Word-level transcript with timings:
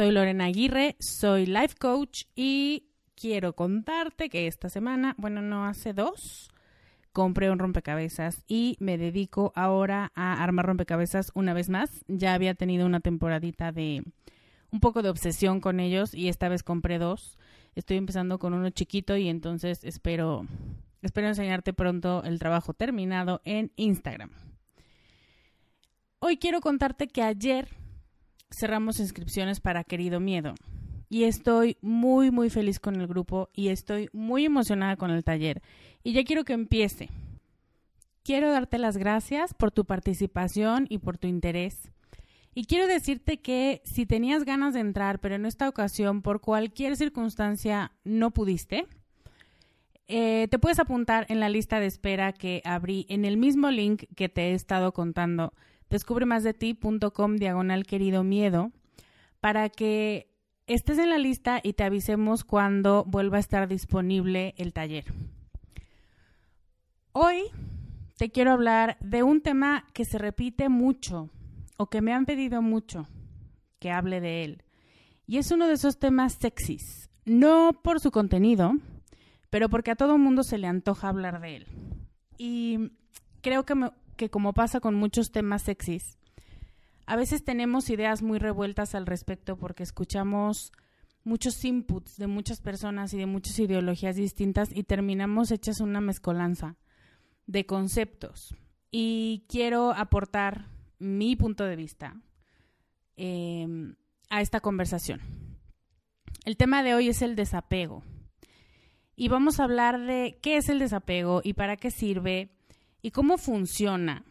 Soy 0.00 0.12
Lorena 0.12 0.46
Aguirre, 0.46 0.96
soy 0.98 1.44
life 1.44 1.74
coach 1.78 2.22
y 2.34 2.86
quiero 3.14 3.54
contarte 3.54 4.30
que 4.30 4.46
esta 4.46 4.70
semana, 4.70 5.14
bueno, 5.18 5.42
no 5.42 5.66
hace 5.66 5.92
dos, 5.92 6.48
compré 7.12 7.50
un 7.50 7.58
rompecabezas 7.58 8.42
y 8.48 8.78
me 8.80 8.96
dedico 8.96 9.52
ahora 9.54 10.10
a 10.14 10.42
armar 10.42 10.64
rompecabezas 10.64 11.30
una 11.34 11.52
vez 11.52 11.68
más. 11.68 12.02
Ya 12.08 12.32
había 12.32 12.54
tenido 12.54 12.86
una 12.86 13.00
temporadita 13.00 13.72
de 13.72 14.02
un 14.70 14.80
poco 14.80 15.02
de 15.02 15.10
obsesión 15.10 15.60
con 15.60 15.80
ellos 15.80 16.14
y 16.14 16.30
esta 16.30 16.48
vez 16.48 16.62
compré 16.62 16.98
dos. 16.98 17.36
Estoy 17.74 17.98
empezando 17.98 18.38
con 18.38 18.54
uno 18.54 18.70
chiquito 18.70 19.18
y 19.18 19.28
entonces 19.28 19.84
espero 19.84 20.46
espero 21.02 21.28
enseñarte 21.28 21.74
pronto 21.74 22.24
el 22.24 22.38
trabajo 22.38 22.72
terminado 22.72 23.42
en 23.44 23.70
Instagram. 23.76 24.30
Hoy 26.20 26.38
quiero 26.38 26.62
contarte 26.62 27.06
que 27.06 27.22
ayer 27.22 27.68
cerramos 28.50 29.00
inscripciones 29.00 29.60
para 29.60 29.84
Querido 29.84 30.20
Miedo. 30.20 30.54
Y 31.08 31.24
estoy 31.24 31.76
muy, 31.80 32.30
muy 32.30 32.50
feliz 32.50 32.78
con 32.78 33.00
el 33.00 33.06
grupo 33.06 33.48
y 33.52 33.68
estoy 33.68 34.08
muy 34.12 34.44
emocionada 34.44 34.96
con 34.96 35.10
el 35.10 35.24
taller. 35.24 35.62
Y 36.04 36.12
ya 36.12 36.24
quiero 36.24 36.44
que 36.44 36.52
empiece. 36.52 37.08
Quiero 38.22 38.50
darte 38.50 38.78
las 38.78 38.96
gracias 38.96 39.54
por 39.54 39.72
tu 39.72 39.84
participación 39.84 40.86
y 40.88 40.98
por 40.98 41.18
tu 41.18 41.26
interés. 41.26 41.90
Y 42.54 42.64
quiero 42.64 42.86
decirte 42.86 43.40
que 43.40 43.80
si 43.84 44.06
tenías 44.06 44.44
ganas 44.44 44.74
de 44.74 44.80
entrar, 44.80 45.20
pero 45.20 45.34
en 45.34 45.46
esta 45.46 45.68
ocasión 45.68 46.22
por 46.22 46.40
cualquier 46.40 46.96
circunstancia 46.96 47.92
no 48.04 48.32
pudiste, 48.32 48.86
eh, 50.08 50.48
te 50.50 50.58
puedes 50.58 50.80
apuntar 50.80 51.26
en 51.28 51.38
la 51.38 51.48
lista 51.48 51.78
de 51.78 51.86
espera 51.86 52.32
que 52.32 52.62
abrí 52.64 53.06
en 53.08 53.24
el 53.24 53.36
mismo 53.36 53.70
link 53.70 54.04
que 54.16 54.28
te 54.28 54.50
he 54.50 54.54
estado 54.54 54.92
contando 54.92 55.54
descubremasdeti.com 55.90 57.36
diagonal 57.36 57.84
querido 57.84 58.24
miedo 58.24 58.72
para 59.40 59.68
que 59.68 60.30
estés 60.66 60.98
en 60.98 61.10
la 61.10 61.18
lista 61.18 61.60
y 61.62 61.72
te 61.72 61.84
avisemos 61.84 62.44
cuando 62.44 63.04
vuelva 63.04 63.36
a 63.36 63.40
estar 63.40 63.68
disponible 63.68 64.54
el 64.56 64.72
taller. 64.72 65.04
Hoy 67.12 67.42
te 68.16 68.30
quiero 68.30 68.52
hablar 68.52 68.96
de 69.00 69.22
un 69.22 69.40
tema 69.40 69.84
que 69.92 70.04
se 70.04 70.18
repite 70.18 70.68
mucho 70.68 71.28
o 71.76 71.86
que 71.86 72.02
me 72.02 72.12
han 72.12 72.24
pedido 72.24 72.62
mucho 72.62 73.08
que 73.80 73.90
hable 73.90 74.20
de 74.20 74.44
él. 74.44 74.62
Y 75.26 75.38
es 75.38 75.50
uno 75.50 75.66
de 75.66 75.74
esos 75.74 75.98
temas 75.98 76.34
sexys, 76.34 77.10
no 77.24 77.80
por 77.82 77.98
su 77.98 78.10
contenido, 78.10 78.74
pero 79.48 79.68
porque 79.68 79.90
a 79.90 79.96
todo 79.96 80.18
mundo 80.18 80.44
se 80.44 80.58
le 80.58 80.66
antoja 80.66 81.08
hablar 81.08 81.40
de 81.40 81.56
él. 81.56 81.66
Y 82.36 82.92
creo 83.40 83.64
que 83.64 83.74
me, 83.74 83.90
que 84.20 84.28
como 84.28 84.52
pasa 84.52 84.80
con 84.80 84.96
muchos 84.96 85.32
temas 85.32 85.62
sexys, 85.62 86.18
a 87.06 87.16
veces 87.16 87.42
tenemos 87.42 87.88
ideas 87.88 88.20
muy 88.20 88.38
revueltas 88.38 88.94
al 88.94 89.06
respecto 89.06 89.56
porque 89.56 89.82
escuchamos 89.82 90.72
muchos 91.24 91.64
inputs 91.64 92.18
de 92.18 92.26
muchas 92.26 92.60
personas 92.60 93.14
y 93.14 93.16
de 93.16 93.24
muchas 93.24 93.58
ideologías 93.58 94.16
distintas 94.16 94.76
y 94.76 94.82
terminamos 94.82 95.50
hechas 95.50 95.80
una 95.80 96.02
mezcolanza 96.02 96.76
de 97.46 97.64
conceptos. 97.64 98.54
Y 98.90 99.46
quiero 99.48 99.92
aportar 99.92 100.66
mi 100.98 101.34
punto 101.34 101.64
de 101.64 101.76
vista 101.76 102.20
em, 103.16 103.94
a 104.28 104.42
esta 104.42 104.60
conversación. 104.60 105.22
El 106.44 106.58
tema 106.58 106.82
de 106.82 106.94
hoy 106.94 107.08
es 107.08 107.22
el 107.22 107.36
desapego. 107.36 108.02
Y 109.16 109.28
vamos 109.28 109.60
a 109.60 109.64
hablar 109.64 109.98
de 109.98 110.38
qué 110.42 110.58
es 110.58 110.68
el 110.68 110.78
desapego 110.78 111.40
y 111.42 111.54
para 111.54 111.78
qué 111.78 111.90
sirve 111.90 112.59
y 113.02 113.10
cómo 113.10 113.38
funciona 113.38 114.24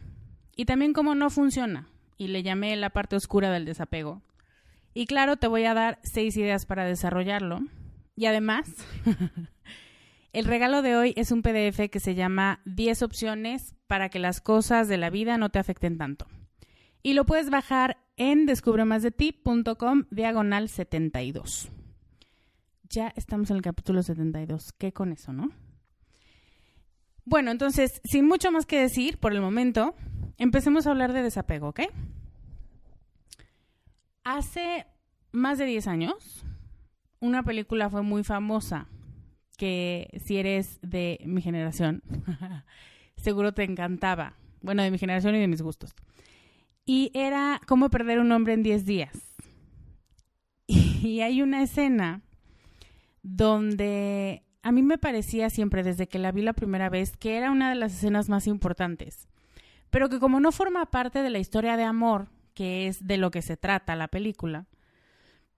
y 0.56 0.66
también 0.66 0.94
cómo 0.94 1.16
no 1.16 1.30
funciona. 1.30 1.88
Y 2.18 2.28
le 2.28 2.44
llamé 2.44 2.76
la 2.76 2.90
parte 2.90 3.16
oscura 3.16 3.50
del 3.50 3.66
desapego. 3.66 4.22
Y 4.94 5.06
claro, 5.06 5.38
te 5.38 5.48
voy 5.48 5.64
a 5.66 5.74
dar 5.74 6.00
seis 6.04 6.36
ideas 6.36 6.66
para 6.66 6.84
desarrollarlo. 6.84 7.62
Y 8.16 8.26
además, 8.26 8.68
El 10.32 10.46
regalo 10.46 10.84
de 10.84 10.96
hoy 10.96 11.14
es 11.18 11.32
un 11.32 11.42
PDF 11.42 11.90
que 11.90 12.00
se 12.00 12.14
llama 12.14 12.62
10 12.66 13.02
opciones 13.02 13.74
para 13.88 14.10
que 14.10 14.20
las 14.20 14.42
cosas 14.42 14.88
de 14.88 14.98
la 14.98 15.10
vida 15.10 15.40
no 15.40 15.50
te 15.50 15.58
afecten 15.58 15.98
tanto. 15.98 16.28
Y 17.02 17.14
lo 17.14 17.26
puedes 17.26 17.50
bajar 17.50 17.98
en 18.16 18.46
descubremasdeti.com 18.46 20.04
diagonal 20.12 20.70
72. 20.70 21.72
Ya 22.90 23.12
estamos 23.16 23.50
en 23.50 23.56
el 23.56 23.64
capítulo 23.64 24.04
72. 24.04 24.72
¿Qué 24.74 24.94
con 24.94 25.12
eso, 25.12 25.34
no? 25.34 25.50
Bueno, 27.30 27.52
entonces, 27.52 28.02
sin 28.06 28.26
mucho 28.26 28.52
más 28.52 28.66
que 28.66 28.80
decir 28.80 29.20
por 29.20 29.34
el 29.34 29.40
momento, 29.40 29.94
empecemos 30.40 30.88
a 30.88 30.90
hablar 30.90 31.14
de 31.14 31.22
desapego, 31.22 31.68
¿ok? 31.68 31.82
Hace 34.24 34.88
más 35.32 35.60
de 35.60 35.66
10 35.66 35.86
años, 35.86 36.44
una 37.20 37.44
película 37.44 37.88
fue 37.92 38.02
muy 38.02 38.24
famosa 38.24 38.88
que 39.60 40.10
si 40.26 40.38
eres 40.38 40.80
de 40.82 41.20
mi 41.24 41.44
generación, 41.44 42.02
seguro 43.16 43.54
te 43.54 43.64
encantaba. 43.64 44.34
Bueno, 44.64 44.82
de 44.82 44.90
mi 44.90 44.98
generación 44.98 45.36
y 45.36 45.40
de 45.40 45.48
mis 45.48 45.62
gustos. 45.62 45.94
Y 46.84 47.12
era 47.14 47.62
cómo 47.68 47.92
perder 47.92 48.18
un 48.22 48.32
hombre 48.32 48.54
en 48.54 48.64
10 48.64 48.86
días. 48.86 49.36
Y 50.68 51.22
hay 51.22 51.44
una 51.44 51.62
escena 51.62 52.24
donde 53.22 54.49
a 54.62 54.72
mí 54.72 54.82
me 54.82 54.98
parecía 54.98 55.50
siempre, 55.50 55.84
desde 55.84 56.08
que 56.08 56.20
la 56.20 56.32
vi 56.32 56.42
la 56.42 56.54
primera 56.54 56.90
vez, 56.90 57.16
que 57.16 57.38
era 57.38 57.52
una 57.52 57.70
de 57.70 57.76
las 57.76 57.94
escenas 57.94 58.30
más 58.30 58.48
importantes. 58.48 59.28
Pero 59.90 60.10
que 60.10 60.20
como 60.20 60.40
no 60.40 60.52
forma 60.52 60.86
parte 60.88 61.24
de 61.24 61.30
la 61.30 61.40
historia 61.40 61.78
de 61.78 61.84
amor, 61.84 62.28
que 62.54 62.88
es 62.88 63.06
de 63.06 63.18
lo 63.18 63.32
que 63.32 63.42
se 63.42 63.58
trata 63.58 63.96
la 63.96 64.10
película, 64.10 64.68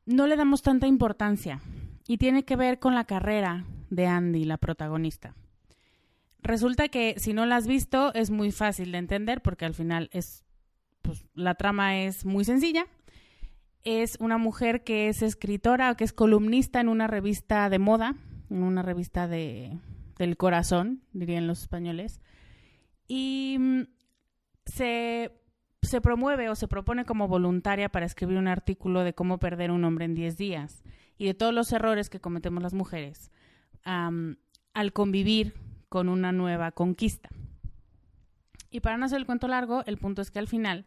no 0.05 0.27
le 0.27 0.35
damos 0.35 0.61
tanta 0.61 0.87
importancia. 0.87 1.61
Y 2.07 2.17
tiene 2.17 2.43
que 2.43 2.55
ver 2.55 2.79
con 2.79 2.95
la 2.95 3.05
carrera 3.05 3.65
de 3.89 4.07
Andy, 4.07 4.45
la 4.45 4.57
protagonista. 4.57 5.35
Resulta 6.41 6.89
que 6.89 7.15
si 7.17 7.33
no 7.33 7.45
la 7.45 7.57
has 7.57 7.67
visto 7.67 8.13
es 8.13 8.31
muy 8.31 8.51
fácil 8.51 8.91
de 8.91 8.97
entender 8.97 9.41
porque 9.41 9.65
al 9.65 9.75
final 9.75 10.09
es 10.11 10.43
pues, 11.01 11.25
la 11.33 11.55
trama 11.55 11.99
es 11.99 12.25
muy 12.25 12.45
sencilla. 12.45 12.85
Es 13.83 14.17
una 14.19 14.37
mujer 14.37 14.83
que 14.83 15.09
es 15.09 15.21
escritora, 15.21 15.95
que 15.95 16.03
es 16.03 16.13
columnista 16.13 16.79
en 16.79 16.89
una 16.89 17.07
revista 17.07 17.69
de 17.69 17.79
moda, 17.79 18.15
en 18.51 18.63
una 18.63 18.83
revista 18.83 19.27
de, 19.27 19.79
del 20.17 20.37
corazón, 20.37 21.01
dirían 21.13 21.47
los 21.47 21.61
españoles. 21.61 22.21
Y 23.07 23.57
mm, 23.59 23.81
se, 24.65 25.31
se 25.81 26.01
promueve 26.01 26.49
o 26.49 26.55
se 26.55 26.67
propone 26.67 27.05
como 27.05 27.27
voluntaria 27.27 27.89
para 27.89 28.05
escribir 28.05 28.37
un 28.37 28.47
artículo 28.47 29.03
de 29.03 29.13
cómo 29.13 29.39
perder 29.39 29.71
un 29.71 29.83
hombre 29.83 30.05
en 30.05 30.15
10 30.15 30.37
días 30.37 30.83
y 31.17 31.25
de 31.25 31.33
todos 31.33 31.53
los 31.53 31.71
errores 31.71 32.09
que 32.09 32.19
cometemos 32.19 32.61
las 32.61 32.73
mujeres 32.73 33.31
al 33.83 34.93
convivir 34.93 35.55
con 35.89 36.07
una 36.07 36.31
nueva 36.31 36.71
conquista. 36.71 37.29
Y 38.69 38.81
para 38.81 38.97
no 38.97 39.05
hacer 39.05 39.17
el 39.17 39.25
cuento 39.25 39.47
largo, 39.47 39.83
el 39.85 39.97
punto 39.97 40.21
es 40.21 40.29
que 40.29 40.39
al 40.39 40.47
final 40.47 40.85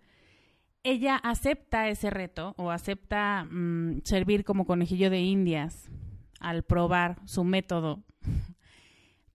ella 0.85 1.17
acepta 1.17 1.89
ese 1.89 2.11
reto 2.11 2.55
o 2.57 2.71
acepta 2.71 3.47
mm, 3.51 4.03
servir 4.05 4.45
como 4.45 4.65
conejillo 4.65 5.11
de 5.11 5.21
indias 5.21 5.91
al 6.45 6.63
probar 6.63 7.17
su 7.25 7.45
método, 7.45 8.05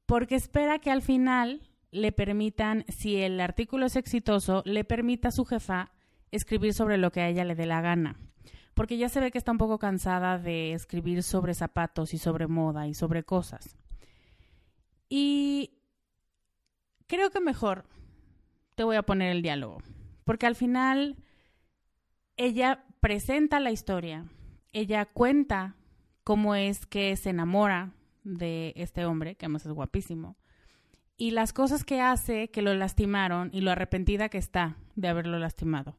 porque 0.06 0.36
espera 0.36 0.80
que 0.80 0.92
al 0.92 1.02
final 1.02 1.62
le 1.92 2.12
permitan, 2.12 2.86
si 2.88 3.18
el 3.18 3.40
artículo 3.40 3.86
es 3.86 3.96
exitoso, 3.96 4.62
le 4.66 4.84
permita 4.84 5.30
a 5.30 5.32
su 5.32 5.46
jefa 5.46 5.92
escribir 6.32 6.74
sobre 6.74 6.98
lo 6.98 7.12
que 7.12 7.22
a 7.22 7.28
ella 7.28 7.46
le 7.46 7.56
dé 7.56 7.66
la 7.66 7.82
gana. 7.82 8.16
Porque 8.74 8.98
ya 8.98 9.10
se 9.10 9.20
ve 9.20 9.32
que 9.32 9.38
está 9.38 9.52
un 9.52 9.58
poco 9.58 9.80
cansada 9.80 10.38
de 10.38 10.74
escribir 10.74 11.24
sobre 11.24 11.54
zapatos 11.54 12.14
y 12.14 12.18
sobre 12.18 12.48
moda 12.48 12.88
y 12.88 12.94
sobre 12.94 13.24
cosas. 13.24 13.76
Y 15.10 15.80
creo 17.08 17.32
que 17.32 17.42
mejor 17.42 17.86
te 18.76 18.84
voy 18.84 18.96
a 18.96 19.04
poner 19.04 19.32
el 19.32 19.42
diálogo, 19.42 19.82
porque 20.24 20.46
al 20.46 20.56
final 20.56 21.18
ella 22.38 22.86
presenta 23.02 23.60
la 23.60 23.72
historia, 23.72 24.26
ella 24.72 25.06
cuenta 25.06 25.76
cómo 26.30 26.54
es 26.54 26.86
que 26.86 27.18
se 27.18 27.32
enamora 27.32 27.90
de 28.24 28.74
este 28.76 29.04
hombre, 29.04 29.34
que 29.34 29.48
además 29.48 29.66
es 29.66 29.72
guapísimo, 29.72 30.38
y 31.18 31.32
las 31.32 31.54
cosas 31.54 31.84
que 31.84 32.02
hace 32.02 32.52
que 32.52 32.62
lo 32.62 32.72
lastimaron 32.76 33.50
y 33.52 33.62
lo 33.62 33.72
arrepentida 33.72 34.30
que 34.30 34.38
está 34.38 34.76
de 34.94 35.08
haberlo 35.08 35.40
lastimado. 35.40 35.98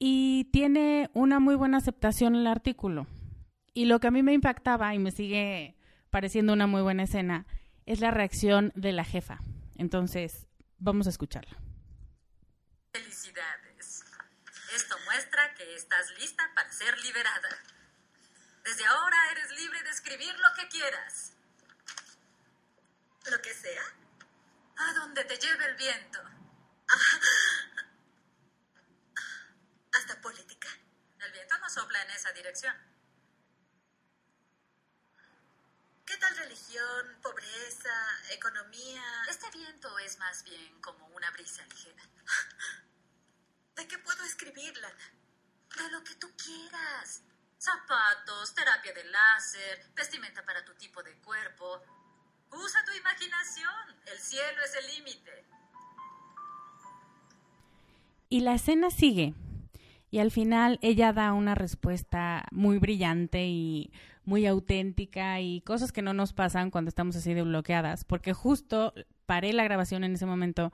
Y 0.00 0.48
tiene 0.52 1.10
una 1.14 1.38
muy 1.38 1.54
buena 1.54 1.78
aceptación 1.78 2.34
el 2.34 2.48
artículo. 2.48 3.06
Y 3.72 3.84
lo 3.84 4.00
que 4.00 4.08
a 4.08 4.10
mí 4.10 4.24
me 4.24 4.32
impactaba 4.32 4.92
y 4.96 4.98
me 4.98 5.12
sigue 5.12 5.76
pareciendo 6.10 6.52
una 6.52 6.66
muy 6.66 6.82
buena 6.82 7.04
escena 7.04 7.46
es 7.86 8.00
la 8.00 8.10
reacción 8.10 8.72
de 8.74 8.90
la 8.90 9.04
jefa. 9.04 9.38
Entonces, 9.76 10.48
vamos 10.78 11.06
a 11.06 11.10
escucharla. 11.10 11.56
Felicidades. 12.92 14.04
Esto 14.74 14.96
muestra 15.04 15.54
que 15.56 15.72
estás 15.76 16.12
lista 16.18 16.42
para 16.56 16.72
ser 16.72 16.98
liberada. 17.04 17.73
Desde 18.64 18.86
ahora 18.86 19.30
eres 19.32 19.50
libre 19.50 19.82
de 19.82 19.90
escribir 19.90 20.34
lo 20.38 20.54
que 20.54 20.66
quieras. 20.68 21.32
¿Lo 23.30 23.42
que 23.42 23.52
sea? 23.52 23.82
A 24.76 24.94
donde 24.94 25.22
te 25.24 25.36
lleve 25.36 25.66
el 25.66 25.76
viento. 25.76 26.18
¿Hasta 29.92 30.18
política? 30.22 30.68
El 31.20 31.32
viento 31.32 31.58
no 31.58 31.68
sopla 31.68 32.02
en 32.02 32.10
esa 32.10 32.32
dirección. 32.32 32.74
¿Qué 36.06 36.16
tal 36.16 36.34
religión, 36.36 37.18
pobreza, 37.22 37.94
economía? 38.30 39.02
Este 39.28 39.50
viento 39.50 39.98
es 39.98 40.18
más 40.18 40.42
bien 40.42 40.80
como 40.80 41.06
una 41.08 41.30
brisa 41.32 41.66
ligera. 41.66 42.02
¿De 43.76 43.86
qué 43.86 43.98
puedo 43.98 44.24
escribirla? 44.24 44.90
De 45.76 45.90
lo 45.90 46.02
que 46.02 46.14
tú 46.14 46.34
quieras. 46.36 47.20
Zapatos, 47.64 48.54
terapia 48.54 48.92
de 48.92 49.04
láser, 49.04 49.86
vestimenta 49.96 50.44
para 50.44 50.62
tu 50.66 50.74
tipo 50.74 51.02
de 51.02 51.14
cuerpo. 51.22 51.80
Usa 52.52 52.84
tu 52.84 52.92
imaginación. 52.92 53.72
El 54.04 54.18
cielo 54.18 54.62
es 54.62 54.74
el 54.74 54.94
límite. 54.94 55.46
Y 58.28 58.40
la 58.40 58.52
escena 58.52 58.90
sigue. 58.90 59.32
Y 60.10 60.18
al 60.18 60.30
final 60.30 60.78
ella 60.82 61.14
da 61.14 61.32
una 61.32 61.54
respuesta 61.54 62.44
muy 62.52 62.76
brillante 62.76 63.46
y 63.46 63.90
muy 64.26 64.46
auténtica 64.46 65.40
y 65.40 65.62
cosas 65.62 65.90
que 65.90 66.02
no 66.02 66.12
nos 66.12 66.34
pasan 66.34 66.70
cuando 66.70 66.90
estamos 66.90 67.16
así 67.16 67.32
de 67.32 67.44
bloqueadas, 67.44 68.04
porque 68.04 68.34
justo 68.34 68.92
paré 69.24 69.54
la 69.54 69.64
grabación 69.64 70.04
en 70.04 70.12
ese 70.12 70.26
momento, 70.26 70.70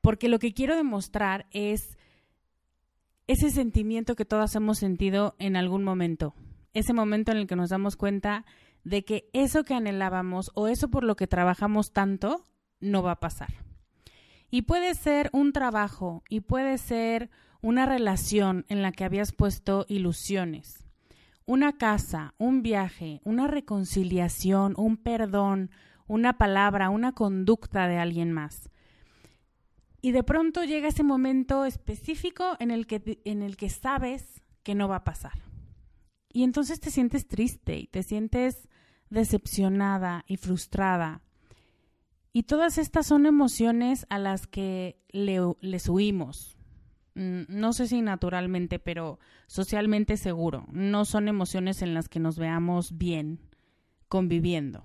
porque 0.00 0.28
lo 0.28 0.40
que 0.40 0.54
quiero 0.54 0.74
demostrar 0.74 1.46
es 1.52 1.96
ese 3.30 3.50
sentimiento 3.50 4.16
que 4.16 4.24
todas 4.24 4.56
hemos 4.56 4.78
sentido 4.78 5.36
en 5.38 5.54
algún 5.54 5.84
momento, 5.84 6.34
ese 6.74 6.92
momento 6.92 7.30
en 7.30 7.38
el 7.38 7.46
que 7.46 7.54
nos 7.54 7.70
damos 7.70 7.94
cuenta 7.94 8.44
de 8.82 9.04
que 9.04 9.30
eso 9.32 9.62
que 9.62 9.74
anhelábamos 9.74 10.50
o 10.54 10.66
eso 10.66 10.88
por 10.88 11.04
lo 11.04 11.14
que 11.14 11.28
trabajamos 11.28 11.92
tanto 11.92 12.44
no 12.80 13.04
va 13.04 13.12
a 13.12 13.20
pasar. 13.20 13.50
Y 14.50 14.62
puede 14.62 14.96
ser 14.96 15.30
un 15.32 15.52
trabajo 15.52 16.24
y 16.28 16.40
puede 16.40 16.76
ser 16.76 17.30
una 17.62 17.86
relación 17.86 18.64
en 18.68 18.82
la 18.82 18.90
que 18.90 19.04
habías 19.04 19.30
puesto 19.30 19.86
ilusiones, 19.88 20.84
una 21.46 21.78
casa, 21.78 22.34
un 22.36 22.62
viaje, 22.62 23.20
una 23.22 23.46
reconciliación, 23.46 24.74
un 24.76 24.96
perdón, 24.96 25.70
una 26.08 26.36
palabra, 26.36 26.90
una 26.90 27.12
conducta 27.12 27.86
de 27.86 27.98
alguien 27.98 28.32
más. 28.32 28.70
Y 30.00 30.12
de 30.12 30.22
pronto 30.22 30.64
llega 30.64 30.88
ese 30.88 31.02
momento 31.02 31.64
específico 31.64 32.56
en 32.58 32.70
el 32.70 32.86
que, 32.86 33.20
en 33.24 33.42
el 33.42 33.56
que 33.56 33.68
sabes 33.68 34.42
que 34.62 34.74
no 34.74 34.88
va 34.88 34.96
a 34.96 35.04
pasar. 35.04 35.42
Y 36.32 36.44
entonces 36.44 36.80
te 36.80 36.90
sientes 36.90 37.26
triste 37.26 37.76
y 37.76 37.86
te 37.86 38.02
sientes 38.02 38.68
decepcionada 39.10 40.24
y 40.26 40.36
frustrada. 40.36 41.22
Y 42.32 42.44
todas 42.44 42.78
estas 42.78 43.06
son 43.06 43.26
emociones 43.26 44.06
a 44.08 44.18
las 44.18 44.46
que 44.46 45.02
le, 45.10 45.40
les 45.60 45.88
huimos, 45.88 46.56
Mm, 47.14 47.42
no 47.48 47.72
sé 47.72 47.86
si 47.86 48.02
naturalmente, 48.02 48.78
pero 48.78 49.18
socialmente 49.46 50.16
seguro. 50.16 50.66
No 50.72 51.04
son 51.04 51.28
emociones 51.28 51.82
en 51.82 51.94
las 51.94 52.08
que 52.08 52.20
nos 52.20 52.38
veamos 52.38 52.96
bien 52.96 53.40
conviviendo. 54.08 54.84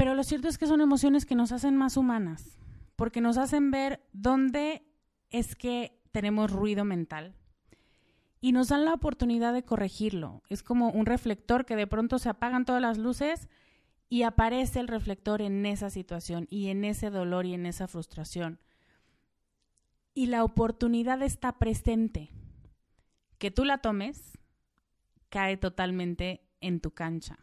Pero 0.00 0.14
lo 0.14 0.24
cierto 0.24 0.48
es 0.48 0.56
que 0.56 0.66
son 0.66 0.80
emociones 0.80 1.26
que 1.26 1.34
nos 1.34 1.52
hacen 1.52 1.76
más 1.76 1.98
humanas, 1.98 2.58
porque 2.96 3.20
nos 3.20 3.36
hacen 3.36 3.70
ver 3.70 4.00
dónde 4.14 4.82
es 5.28 5.54
que 5.54 6.00
tenemos 6.10 6.50
ruido 6.50 6.86
mental 6.86 7.36
y 8.40 8.52
nos 8.52 8.68
dan 8.68 8.86
la 8.86 8.94
oportunidad 8.94 9.52
de 9.52 9.62
corregirlo. 9.62 10.42
Es 10.48 10.62
como 10.62 10.88
un 10.88 11.04
reflector 11.04 11.66
que 11.66 11.76
de 11.76 11.86
pronto 11.86 12.18
se 12.18 12.30
apagan 12.30 12.64
todas 12.64 12.80
las 12.80 12.96
luces 12.96 13.50
y 14.08 14.22
aparece 14.22 14.80
el 14.80 14.88
reflector 14.88 15.42
en 15.42 15.66
esa 15.66 15.90
situación 15.90 16.46
y 16.48 16.68
en 16.68 16.86
ese 16.86 17.10
dolor 17.10 17.44
y 17.44 17.52
en 17.52 17.66
esa 17.66 17.86
frustración 17.86 18.58
y 20.14 20.28
la 20.28 20.44
oportunidad 20.44 21.20
está 21.22 21.58
presente. 21.58 22.30
Que 23.36 23.50
tú 23.50 23.66
la 23.66 23.82
tomes 23.82 24.38
cae 25.28 25.58
totalmente 25.58 26.48
en 26.62 26.80
tu 26.80 26.92
cancha. 26.92 27.38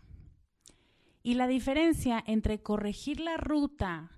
Y 1.27 1.33
la 1.33 1.45
diferencia 1.45 2.23
entre 2.25 2.61
corregir 2.61 3.19
la 3.19 3.35
ruta 3.35 4.11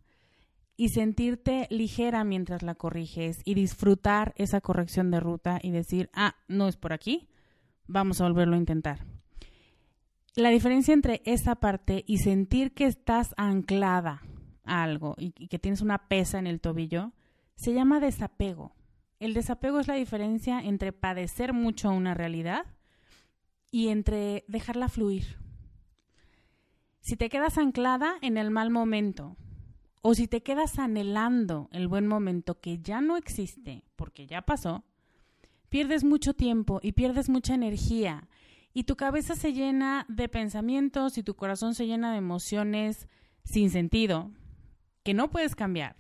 y 0.78 0.90
sentirte 0.90 1.66
ligera 1.72 2.24
mientras 2.24 2.62
la 2.62 2.76
corriges 2.76 3.38
y 3.46 3.56
disfrutar 3.56 4.36
esa 4.38 4.62
corrección 4.62 5.10
de 5.10 5.20
ruta 5.20 5.58
y 5.60 5.72
decir, 5.72 6.12
ah, 6.14 6.36
no 6.48 6.68
es 6.68 6.78
por 6.78 6.94
aquí, 6.94 7.28
vamos 7.88 8.22
a 8.22 8.26
volverlo 8.26 8.54
a 8.54 8.60
intentar. 8.60 9.08
La 10.36 10.52
diferencia 10.52 10.94
entre 10.94 11.24
esa 11.26 11.56
parte 11.56 12.04
y 12.06 12.20
sentir 12.20 12.76
que 12.76 12.86
estás 12.86 13.34
anclada 13.38 14.22
a 14.64 14.84
algo 14.84 15.16
y, 15.18 15.32
que 15.32 15.58
tienes 15.58 15.82
una 15.82 16.10
pesa 16.10 16.38
en 16.38 16.46
el 16.46 16.62
tobillo 16.62 17.14
se 17.56 17.74
llama 17.74 18.00
desapego. 18.00 18.76
El 19.20 19.34
desapego 19.34 19.80
es 19.80 19.88
la 19.88 19.96
diferencia 19.96 20.60
entre 20.60 20.94
padecer 20.94 21.54
mucho 21.54 21.90
una 21.90 22.14
realidad 22.14 22.68
y 23.72 23.88
entre 23.88 24.46
dejarla 24.48 24.90
fluir. 24.90 25.49
Si 27.10 27.18
te 27.18 27.30
quedas 27.30 27.58
anclada 27.58 28.18
en 28.22 28.38
el 28.38 28.52
mal 28.52 28.70
momento 28.70 29.36
o 30.04 30.14
si 30.14 30.28
te 30.28 30.44
quedas 30.44 30.78
anhelando 30.78 31.68
el 31.72 31.88
buen 31.88 32.06
momento 32.06 32.60
que 32.62 32.78
ya 32.78 33.02
no 33.02 33.18
existe 33.18 33.84
porque 33.96 34.28
ya 34.28 34.44
pasó, 34.44 34.84
pierdes 35.70 36.04
mucho 36.04 36.36
tiempo 36.36 36.80
y 36.84 36.92
pierdes 36.92 37.28
mucha 37.28 37.56
energía 37.56 38.28
y 38.76 38.84
tu 38.84 38.96
cabeza 38.96 39.34
se 39.34 39.54
llena 39.54 40.06
de 40.08 40.30
pensamientos 40.30 41.18
y 41.18 41.24
tu 41.24 41.36
corazón 41.36 41.74
se 41.74 41.88
llena 41.88 42.12
de 42.12 42.20
emociones 42.20 43.08
sin 43.44 43.72
sentido 43.72 44.30
que 45.02 45.16
no 45.16 45.32
puedes 45.32 45.56
cambiar. 45.56 45.96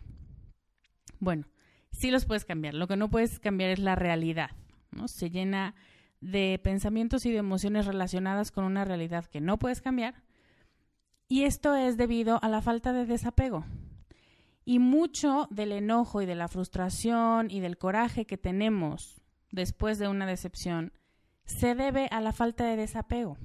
Bueno, 1.20 1.48
sí 1.92 2.12
los 2.12 2.26
puedes 2.26 2.46
cambiar, 2.46 2.76
lo 2.76 2.88
que 2.88 2.98
no 2.98 3.10
puedes 3.10 3.40
cambiar 3.40 3.72
es 3.72 3.80
la 3.80 3.96
realidad, 3.96 4.52
¿no? 4.92 5.08
Se 5.08 5.32
llena 5.32 5.74
de 6.22 6.62
pensamientos 6.64 7.26
y 7.26 7.32
de 7.32 7.40
emociones 7.40 7.88
relacionadas 7.88 8.52
con 8.52 8.64
una 8.64 8.86
realidad 8.86 9.26
que 9.26 9.42
no 9.42 9.58
puedes 9.58 9.82
cambiar 9.82 10.29
y 11.30 11.44
esto 11.44 11.76
es 11.76 11.96
debido 11.96 12.44
a 12.44 12.50
la 12.50 12.62
falta 12.62 12.92
de 12.92 13.06
desapego. 13.06 13.64
Y 14.66 14.80
mucho 14.80 15.48
del 15.52 15.72
enojo 15.72 16.22
y 16.22 16.26
de 16.26 16.36
la 16.36 16.48
frustración 16.48 17.50
y 17.52 17.60
del 17.60 17.78
coraje 17.78 18.26
que 18.26 18.38
tenemos 18.38 19.22
después 19.52 20.00
de 20.00 20.08
una 20.08 20.26
decepción 20.26 20.92
se 21.46 21.76
debe 21.76 22.08
a 22.12 22.20
la 22.20 22.34
falta 22.34 22.66
de 22.66 22.76
desapego. 22.76 23.38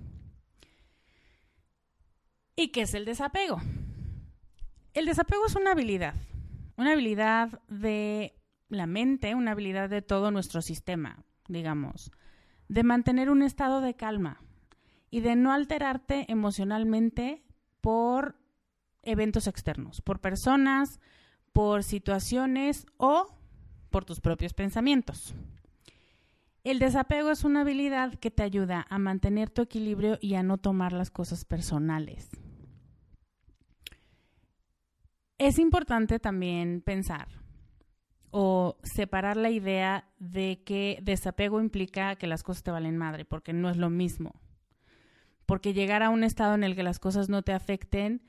¿Y 2.56 2.68
qué 2.68 2.82
es 2.82 2.94
el 2.94 3.04
desapego? 3.04 3.60
El 4.94 5.06
desapego 5.06 5.46
es 5.46 5.54
una 5.54 5.72
habilidad, 5.72 6.14
una 6.76 6.92
habilidad 6.92 7.60
de 7.68 8.34
la 8.68 8.86
mente, 8.86 9.34
una 9.34 9.52
habilidad 9.52 9.90
de 9.90 10.02
todo 10.02 10.30
nuestro 10.30 10.62
sistema, 10.62 11.24
digamos, 11.48 12.12
de 12.68 12.82
mantener 12.82 13.28
un 13.28 13.42
estado 13.42 13.80
de 13.80 13.94
calma 13.94 14.40
y 15.10 15.20
de 15.20 15.36
no 15.36 15.52
alterarte 15.52 16.30
emocionalmente 16.30 17.44
por 17.84 18.34
eventos 19.02 19.46
externos, 19.46 20.00
por 20.00 20.18
personas, 20.18 21.00
por 21.52 21.82
situaciones 21.84 22.86
o 22.96 23.26
por 23.90 24.06
tus 24.06 24.22
propios 24.22 24.54
pensamientos. 24.54 25.34
El 26.62 26.78
desapego 26.78 27.30
es 27.30 27.44
una 27.44 27.60
habilidad 27.60 28.14
que 28.14 28.30
te 28.30 28.42
ayuda 28.42 28.86
a 28.88 28.98
mantener 28.98 29.50
tu 29.50 29.60
equilibrio 29.60 30.16
y 30.22 30.34
a 30.36 30.42
no 30.42 30.56
tomar 30.56 30.94
las 30.94 31.10
cosas 31.10 31.44
personales. 31.44 32.30
Es 35.36 35.58
importante 35.58 36.18
también 36.18 36.80
pensar 36.80 37.28
o 38.30 38.78
separar 38.82 39.36
la 39.36 39.50
idea 39.50 40.08
de 40.18 40.62
que 40.64 41.00
desapego 41.02 41.60
implica 41.60 42.16
que 42.16 42.28
las 42.28 42.42
cosas 42.42 42.62
te 42.62 42.70
valen 42.70 42.96
madre, 42.96 43.26
porque 43.26 43.52
no 43.52 43.68
es 43.68 43.76
lo 43.76 43.90
mismo 43.90 44.40
porque 45.46 45.74
llegar 45.74 46.02
a 46.02 46.10
un 46.10 46.24
estado 46.24 46.54
en 46.54 46.64
el 46.64 46.74
que 46.74 46.82
las 46.82 46.98
cosas 46.98 47.28
no 47.28 47.42
te 47.42 47.52
afecten 47.52 48.22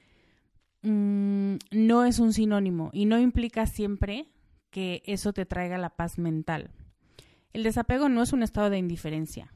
mm, 0.82 1.56
no 1.72 2.06
es 2.06 2.20
un 2.20 2.34
sinónimo 2.34 2.90
y 2.94 3.06
no 3.06 3.20
implica 3.20 3.66
siempre 3.66 4.28
que 4.70 5.04
eso 5.06 5.34
te 5.34 5.46
traiga 5.46 5.78
la 5.78 5.92
paz 5.92 6.18
mental. 6.18 6.72
El 7.54 7.64
desapego 7.64 8.10
no 8.10 8.22
es 8.22 8.34
un 8.34 8.44
estado 8.44 8.70
de 8.70 8.78
indiferencia. 8.78 9.54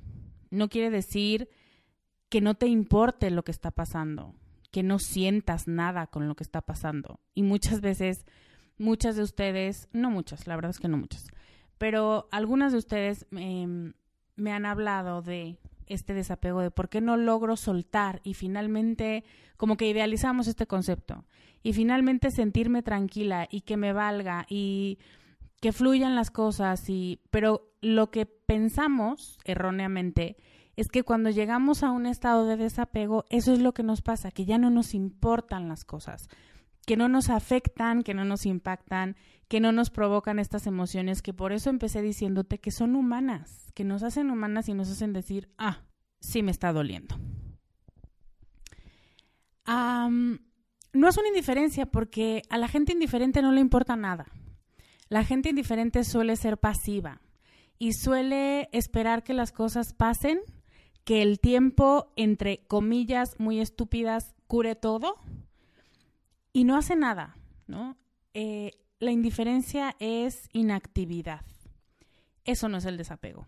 No 0.49 0.69
quiere 0.69 0.89
decir 0.89 1.49
que 2.29 2.41
no 2.41 2.53
te 2.53 2.67
importe 2.67 3.29
lo 3.31 3.43
que 3.43 3.51
está 3.51 3.71
pasando, 3.71 4.35
que 4.71 4.83
no 4.83 4.99
sientas 4.99 5.67
nada 5.67 6.07
con 6.07 6.27
lo 6.27 6.35
que 6.35 6.43
está 6.43 6.61
pasando. 6.61 7.19
Y 7.33 7.43
muchas 7.43 7.81
veces, 7.81 8.25
muchas 8.77 9.15
de 9.15 9.23
ustedes, 9.23 9.89
no 9.91 10.09
muchas, 10.09 10.47
la 10.47 10.55
verdad 10.55 10.71
es 10.71 10.79
que 10.79 10.87
no 10.87 10.97
muchas, 10.97 11.27
pero 11.77 12.29
algunas 12.31 12.71
de 12.71 12.77
ustedes 12.77 13.25
em, 13.31 13.93
me 14.35 14.51
han 14.53 14.65
hablado 14.65 15.21
de 15.21 15.59
este 15.89 16.13
desapego 16.13 16.61
de 16.61 16.71
por 16.71 16.87
qué 16.87 17.01
no 17.01 17.17
logro 17.17 17.57
soltar 17.57 18.21
y 18.23 18.35
finalmente 18.35 19.23
como 19.57 19.75
que 19.75 19.89
idealizamos 19.89 20.47
este 20.47 20.67
concepto 20.67 21.25
y 21.63 21.73
finalmente 21.73 22.31
sentirme 22.31 22.83
tranquila 22.83 23.47
y 23.51 23.61
que 23.61 23.75
me 23.75 23.91
valga 23.91 24.45
y 24.47 24.99
que 25.59 25.73
fluyan 25.73 26.15
las 26.15 26.31
cosas 26.31 26.89
y 26.89 27.19
pero 27.31 27.69
lo 27.81 28.11
que 28.11 28.25
pensamos 28.25 29.37
erróneamente 29.43 30.37
es 30.75 30.87
que 30.87 31.03
cuando 31.03 31.29
llegamos 31.29 31.83
a 31.83 31.91
un 31.91 32.05
estado 32.05 32.45
de 32.45 32.55
desapego 32.55 33.25
eso 33.29 33.51
es 33.51 33.59
lo 33.59 33.73
que 33.73 33.83
nos 33.83 34.01
pasa, 34.01 34.31
que 34.31 34.45
ya 34.45 34.57
no 34.57 34.69
nos 34.69 34.93
importan 34.93 35.67
las 35.67 35.83
cosas, 35.83 36.29
que 36.85 36.97
no 36.97 37.07
nos 37.07 37.29
afectan, 37.29 38.03
que 38.03 38.13
no 38.13 38.25
nos 38.25 38.45
impactan, 38.45 39.15
que 39.47 39.59
no 39.59 39.71
nos 39.71 39.89
provocan 39.89 40.39
estas 40.39 40.67
emociones, 40.67 41.21
que 41.21 41.33
por 41.33 41.51
eso 41.51 41.69
empecé 41.69 42.01
diciéndote 42.01 42.59
que 42.59 42.71
son 42.71 42.95
humanas, 42.95 43.71
que 43.73 43.83
nos 43.83 44.03
hacen 44.03 44.29
humanas 44.29 44.69
y 44.69 44.73
nos 44.73 44.89
hacen 44.89 45.13
decir, 45.13 45.49
ah, 45.57 45.83
sí 46.19 46.43
me 46.43 46.51
está 46.51 46.71
doliendo. 46.71 47.19
no 49.65 51.07
es 51.07 51.17
una 51.17 51.27
indiferencia 51.27 51.85
porque 51.85 52.41
a 52.49 52.57
la 52.57 52.67
gente 52.67 52.93
indiferente 52.93 53.41
no 53.41 53.51
le 53.51 53.61
importa 53.61 53.95
nada. 53.95 54.27
La 55.09 55.23
gente 55.23 55.49
indiferente 55.49 56.03
suele 56.03 56.35
ser 56.35 56.57
pasiva 56.57 57.21
y 57.79 57.93
suele 57.93 58.69
esperar 58.71 59.23
que 59.23 59.33
las 59.33 59.51
cosas 59.51 59.93
pasen, 59.93 60.39
que 61.03 61.23
el 61.23 61.39
tiempo, 61.39 62.13
entre 62.15 62.65
comillas 62.67 63.39
muy 63.39 63.59
estúpidas, 63.59 64.35
cure 64.47 64.75
todo 64.75 65.17
y 66.53 66.63
no 66.63 66.77
hace 66.77 66.95
nada, 66.95 67.35
¿no? 67.67 67.97
Eh, 68.33 68.71
la 68.99 69.11
indiferencia 69.11 69.95
es 69.99 70.49
inactividad. 70.51 71.45
Eso 72.43 72.69
no 72.69 72.77
es 72.77 72.85
el 72.85 72.97
desapego. 72.97 73.47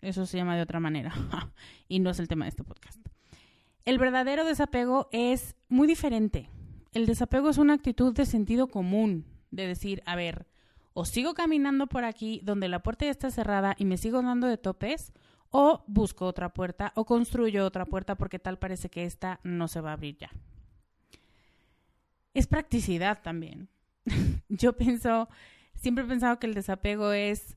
Eso 0.00 0.26
se 0.26 0.36
llama 0.36 0.56
de 0.56 0.62
otra 0.62 0.80
manera. 0.80 1.12
y 1.88 2.00
no 2.00 2.10
es 2.10 2.18
el 2.18 2.28
tema 2.28 2.44
de 2.44 2.50
este 2.50 2.64
podcast. 2.64 2.98
El 3.84 3.98
verdadero 3.98 4.44
desapego 4.44 5.08
es 5.12 5.56
muy 5.68 5.86
diferente. 5.86 6.48
El 6.92 7.06
desapego 7.06 7.50
es 7.50 7.58
una 7.58 7.74
actitud 7.74 8.14
de 8.14 8.26
sentido 8.26 8.68
común, 8.68 9.26
de 9.50 9.66
decir, 9.66 10.02
a 10.06 10.16
ver, 10.16 10.46
o 10.94 11.04
sigo 11.04 11.34
caminando 11.34 11.86
por 11.86 12.04
aquí 12.04 12.40
donde 12.42 12.68
la 12.68 12.82
puerta 12.82 13.04
ya 13.04 13.10
está 13.10 13.30
cerrada 13.30 13.74
y 13.78 13.84
me 13.84 13.96
sigo 13.96 14.22
dando 14.22 14.46
de 14.46 14.58
topes, 14.58 15.12
o 15.50 15.84
busco 15.86 16.26
otra 16.26 16.52
puerta 16.52 16.92
o 16.96 17.04
construyo 17.04 17.66
otra 17.66 17.84
puerta 17.84 18.16
porque 18.16 18.38
tal 18.38 18.58
parece 18.58 18.88
que 18.88 19.04
esta 19.04 19.38
no 19.42 19.68
se 19.68 19.80
va 19.80 19.90
a 19.90 19.92
abrir 19.94 20.16
ya 20.16 20.30
es 22.34 22.46
practicidad 22.46 23.22
también. 23.22 23.68
Yo 24.48 24.76
pienso, 24.76 25.28
siempre 25.74 26.04
he 26.04 26.08
pensado 26.08 26.38
que 26.38 26.46
el 26.46 26.54
desapego 26.54 27.12
es 27.12 27.56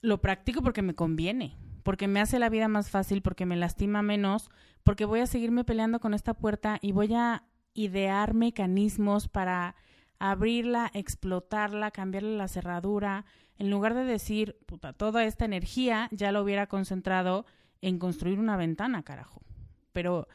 lo 0.00 0.20
practico 0.20 0.62
porque 0.62 0.82
me 0.82 0.94
conviene, 0.94 1.56
porque 1.82 2.08
me 2.08 2.20
hace 2.20 2.38
la 2.38 2.48
vida 2.48 2.68
más 2.68 2.90
fácil, 2.90 3.22
porque 3.22 3.46
me 3.46 3.56
lastima 3.56 4.02
menos, 4.02 4.50
porque 4.82 5.04
voy 5.04 5.20
a 5.20 5.26
seguirme 5.26 5.64
peleando 5.64 6.00
con 6.00 6.14
esta 6.14 6.34
puerta 6.34 6.78
y 6.80 6.92
voy 6.92 7.14
a 7.14 7.44
idear 7.74 8.34
mecanismos 8.34 9.28
para 9.28 9.74
abrirla, 10.18 10.90
explotarla, 10.94 11.90
cambiarle 11.90 12.36
la 12.36 12.48
cerradura, 12.48 13.24
en 13.58 13.70
lugar 13.70 13.94
de 13.94 14.04
decir, 14.04 14.56
puta, 14.66 14.92
toda 14.92 15.24
esta 15.24 15.44
energía 15.44 16.08
ya 16.12 16.32
la 16.32 16.40
hubiera 16.42 16.66
concentrado 16.66 17.46
en 17.82 17.98
construir 17.98 18.38
una 18.38 18.56
ventana, 18.56 19.02
carajo. 19.02 19.42
Pero 19.92 20.28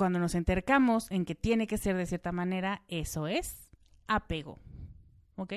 cuando 0.00 0.18
nos 0.18 0.34
entercamos 0.34 1.10
en 1.10 1.26
que 1.26 1.34
tiene 1.34 1.66
que 1.66 1.76
ser 1.76 1.94
de 1.94 2.06
cierta 2.06 2.32
manera, 2.32 2.80
eso 2.88 3.26
es 3.26 3.68
apego. 4.08 4.58
¿Ok? 5.36 5.52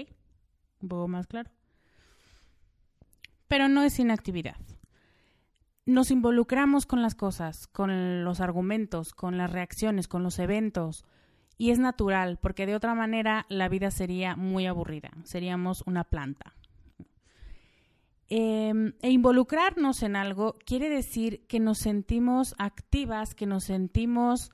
Un 0.81 0.89
poco 0.89 1.07
más 1.07 1.27
claro. 1.27 1.49
Pero 3.47 3.69
no 3.69 3.83
es 3.83 3.97
inactividad. 3.99 4.57
Nos 5.85 6.11
involucramos 6.11 6.85
con 6.85 7.01
las 7.01 7.15
cosas, 7.15 7.67
con 7.67 8.25
los 8.25 8.41
argumentos, 8.41 9.13
con 9.13 9.37
las 9.37 9.49
reacciones, 9.49 10.09
con 10.09 10.23
los 10.23 10.37
eventos. 10.39 11.05
Y 11.57 11.71
es 11.71 11.79
natural, 11.79 12.37
porque 12.41 12.65
de 12.65 12.75
otra 12.75 12.95
manera 12.95 13.45
la 13.47 13.69
vida 13.69 13.91
sería 13.91 14.35
muy 14.35 14.65
aburrida. 14.65 15.11
Seríamos 15.23 15.83
una 15.85 16.03
planta. 16.03 16.53
Em, 18.35 18.95
e 19.03 19.11
involucrarnos 19.11 20.01
en 20.01 20.15
algo 20.15 20.57
quiere 20.65 20.89
decir 20.89 21.45
que 21.45 21.59
nos 21.59 21.77
sentimos 21.77 22.55
activas, 22.57 23.35
que 23.35 23.45
nos 23.45 23.65
sentimos 23.65 24.49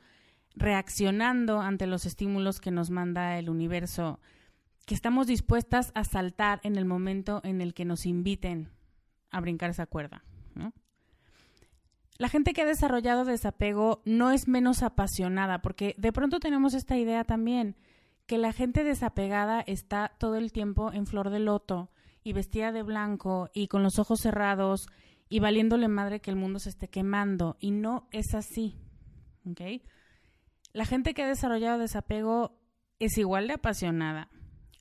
reaccionando 0.53 1.61
ante 1.61 1.87
los 1.87 2.05
estímulos 2.05 2.59
que 2.59 2.71
nos 2.71 2.89
manda 2.89 3.39
el 3.39 3.49
universo, 3.49 4.19
que 4.85 4.95
estamos 4.95 5.27
dispuestas 5.27 5.93
a 5.95 6.03
saltar 6.03 6.59
en 6.63 6.75
el 6.75 6.83
momento 6.83 7.39
en 7.45 7.61
el 7.61 7.73
que 7.73 7.85
nos 7.85 8.05
inviten 8.05 8.69
a 9.31 9.39
brincar 9.39 9.69
esa 9.69 9.85
cuerda. 9.85 10.25
La 12.17 12.27
gente 12.27 12.51
que 12.51 12.63
ha 12.63 12.65
desarrollado 12.65 13.23
desapego 13.23 14.01
no 14.03 14.31
es 14.31 14.49
menos 14.49 14.83
apasionada, 14.83 15.61
porque 15.61 15.95
de 15.97 16.11
pronto 16.11 16.41
tenemos 16.41 16.73
esta 16.73 16.97
idea 16.97 17.23
también, 17.23 17.77
que 18.25 18.37
la 18.39 18.51
gente 18.51 18.83
desapegada 18.83 19.61
está 19.61 20.11
todo 20.19 20.35
el 20.35 20.51
tiempo 20.51 20.91
en 20.91 21.07
flor 21.07 21.29
de 21.29 21.39
loto 21.39 21.89
y 22.23 22.33
vestida 22.33 22.71
de 22.71 22.83
blanco 22.83 23.49
y 23.53 23.67
con 23.67 23.83
los 23.83 23.99
ojos 23.99 24.19
cerrados 24.21 24.87
y 25.29 25.39
valiéndole 25.39 25.87
madre 25.87 26.19
que 26.19 26.31
el 26.31 26.35
mundo 26.35 26.59
se 26.59 26.69
esté 26.69 26.87
quemando. 26.87 27.57
Y 27.59 27.71
no 27.71 28.07
es 28.11 28.33
así. 28.33 28.75
La 30.73 30.85
gente 30.85 31.13
que 31.13 31.23
ha 31.23 31.27
desarrollado 31.27 31.79
desapego 31.79 32.59
es 32.99 33.17
igual 33.17 33.47
de 33.47 33.53
apasionada. 33.53 34.29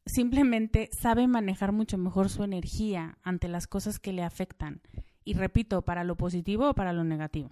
Simplemente 0.06 0.88
sabe 0.98 1.26
manejar 1.26 1.72
mucho 1.72 1.98
mejor 1.98 2.30
su 2.30 2.42
energía 2.42 3.18
ante 3.22 3.48
las 3.48 3.66
cosas 3.66 3.98
que 3.98 4.12
le 4.12 4.22
afectan 4.22 4.80
y 5.24 5.34
repito, 5.34 5.82
para 5.82 6.04
lo 6.04 6.16
positivo 6.16 6.70
o 6.70 6.74
para 6.74 6.94
lo 6.94 7.04
negativo. 7.04 7.50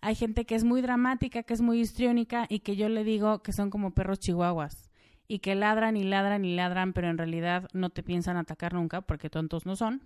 Hay 0.00 0.14
gente 0.14 0.46
que 0.46 0.54
es 0.54 0.64
muy 0.64 0.80
dramática, 0.80 1.42
que 1.42 1.52
es 1.52 1.60
muy 1.60 1.80
histriónica 1.80 2.46
y 2.48 2.60
que 2.60 2.76
yo 2.76 2.88
le 2.88 3.04
digo 3.04 3.42
que 3.42 3.52
son 3.52 3.68
como 3.68 3.92
perros 3.92 4.20
chihuahuas 4.20 4.85
y 5.28 5.40
que 5.40 5.54
ladran 5.54 5.96
y 5.96 6.04
ladran 6.04 6.44
y 6.44 6.54
ladran, 6.54 6.92
pero 6.92 7.08
en 7.08 7.18
realidad 7.18 7.68
no 7.72 7.90
te 7.90 8.02
piensan 8.02 8.36
atacar 8.36 8.74
nunca 8.74 9.00
porque 9.00 9.30
tontos 9.30 9.66
no 9.66 9.76
son. 9.76 10.02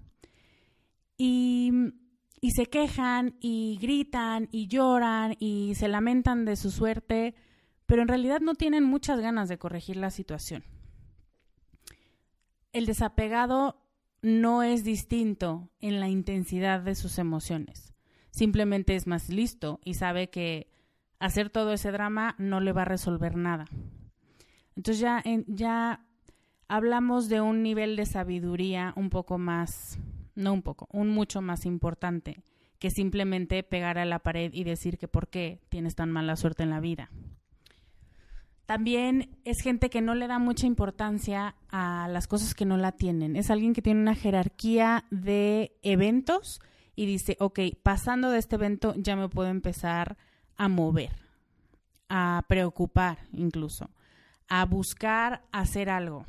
Y, 1.17 1.73
y 2.41 2.53
se 2.53 2.67
quejan 2.67 3.37
y 3.41 3.79
gritan 3.81 4.49
y 4.51 4.69
lloran 4.69 5.37
y 5.39 5.75
se 5.75 5.89
lamentan 5.89 6.45
de 6.45 6.57
su 6.57 6.71
suerte, 6.71 7.35
pero 7.87 8.03
en 8.03 8.09
realidad 8.09 8.41
no 8.41 8.55
tienen 8.55 8.85
muchas 8.85 9.21
ganas 9.21 9.49
de 9.49 9.59
corregir 9.59 9.97
la 9.97 10.11
situación. 10.11 10.65
El 12.73 12.87
desapegado 12.87 13.83
no 14.23 14.63
es 14.63 14.85
distinto 14.85 15.71
en 15.81 16.01
la 16.01 16.09
intensidad 16.09 16.81
de 16.81 16.95
sus 16.95 17.19
emociones. 17.19 17.95
Simplemente 18.31 18.95
es 18.95 19.07
más 19.07 19.29
listo 19.29 19.81
y 19.85 19.95
sabe 19.95 20.31
que 20.31 20.71
hacer 21.19 21.51
todo 21.51 21.73
ese 21.73 21.91
drama 21.91 22.35
no 22.39 22.61
le 22.61 22.73
va 22.73 22.83
a 22.83 22.87
resolver 22.87 23.37
nada. 23.37 23.67
Entonces 24.81 25.03
ya, 25.03 25.23
ya 25.47 26.07
hablamos 26.67 27.29
de 27.29 27.43
un 27.43 27.63
nivel 27.63 27.97
de 27.97 28.07
sabiduría 28.07 28.95
un 28.97 29.11
poco 29.11 29.37
más, 29.37 29.99
no 30.35 30.55
un 30.55 30.63
poco, 30.63 30.89
un 30.91 31.11
mucho 31.11 31.43
más 31.43 31.67
importante 31.67 32.43
que 32.79 32.89
simplemente 32.89 33.63
pegar 33.63 33.99
a 33.99 34.07
la 34.07 34.21
pared 34.21 34.51
y 34.55 34.65
decir 34.65 34.97
que 34.97 35.07
por 35.07 35.29
qué 35.29 35.61
tienes 35.69 35.97
tan 35.97 36.11
mala 36.11 36.35
suerte 36.35 36.63
en 36.63 36.71
la 36.71 36.81
vida. 36.81 37.11
También 38.65 39.37
es 39.45 39.61
gente 39.61 39.91
que 39.91 40.01
no 40.01 40.15
le 40.15 40.29
da 40.29 40.39
mucha 40.39 40.67
importancia 40.67 41.57
a 41.69 42.09
las 42.09 42.27
cosas 42.27 42.55
que 42.55 42.65
no 42.65 42.79
la 42.79 42.93
tienen. 42.93 43.37
Es 43.37 43.51
alguien 43.51 43.75
que 43.75 43.83
tiene 43.83 44.01
una 44.01 44.15
jerarquía 44.15 45.05
de 45.11 45.77
eventos 45.83 46.63
y 46.97 47.05
dice, 47.05 47.37
ok, 47.39 47.61
pasando 47.83 48.31
de 48.31 48.39
este 48.39 48.57
evento 48.57 48.95
ya 48.97 49.15
me 49.15 49.29
puedo 49.29 49.51
empezar 49.51 50.17
a 50.57 50.69
mover, 50.69 51.13
a 52.09 52.47
preocupar 52.49 53.19
incluso, 53.35 53.91
a 54.51 54.67
buscar 54.67 55.47
hacer 55.53 55.89
algo. 55.89 56.27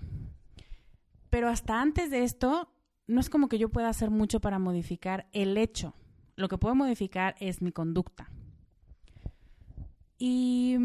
Pero 1.29 1.49
hasta 1.49 1.81
antes 1.81 2.09
de 2.11 2.23
esto, 2.23 2.71
no 3.07 3.19
es 3.19 3.29
como 3.29 3.49
que 3.49 3.57
yo 3.57 3.69
pueda 3.69 3.89
hacer 3.89 4.11
mucho 4.11 4.39
para 4.39 4.59
modificar 4.59 5.27
el 5.33 5.57
hecho. 5.57 5.93
Lo 6.35 6.47
que 6.47 6.57
puedo 6.57 6.75
modificar 6.75 7.35
es 7.39 7.61
mi 7.61 7.71
conducta. 7.71 8.29
Y 10.17 10.77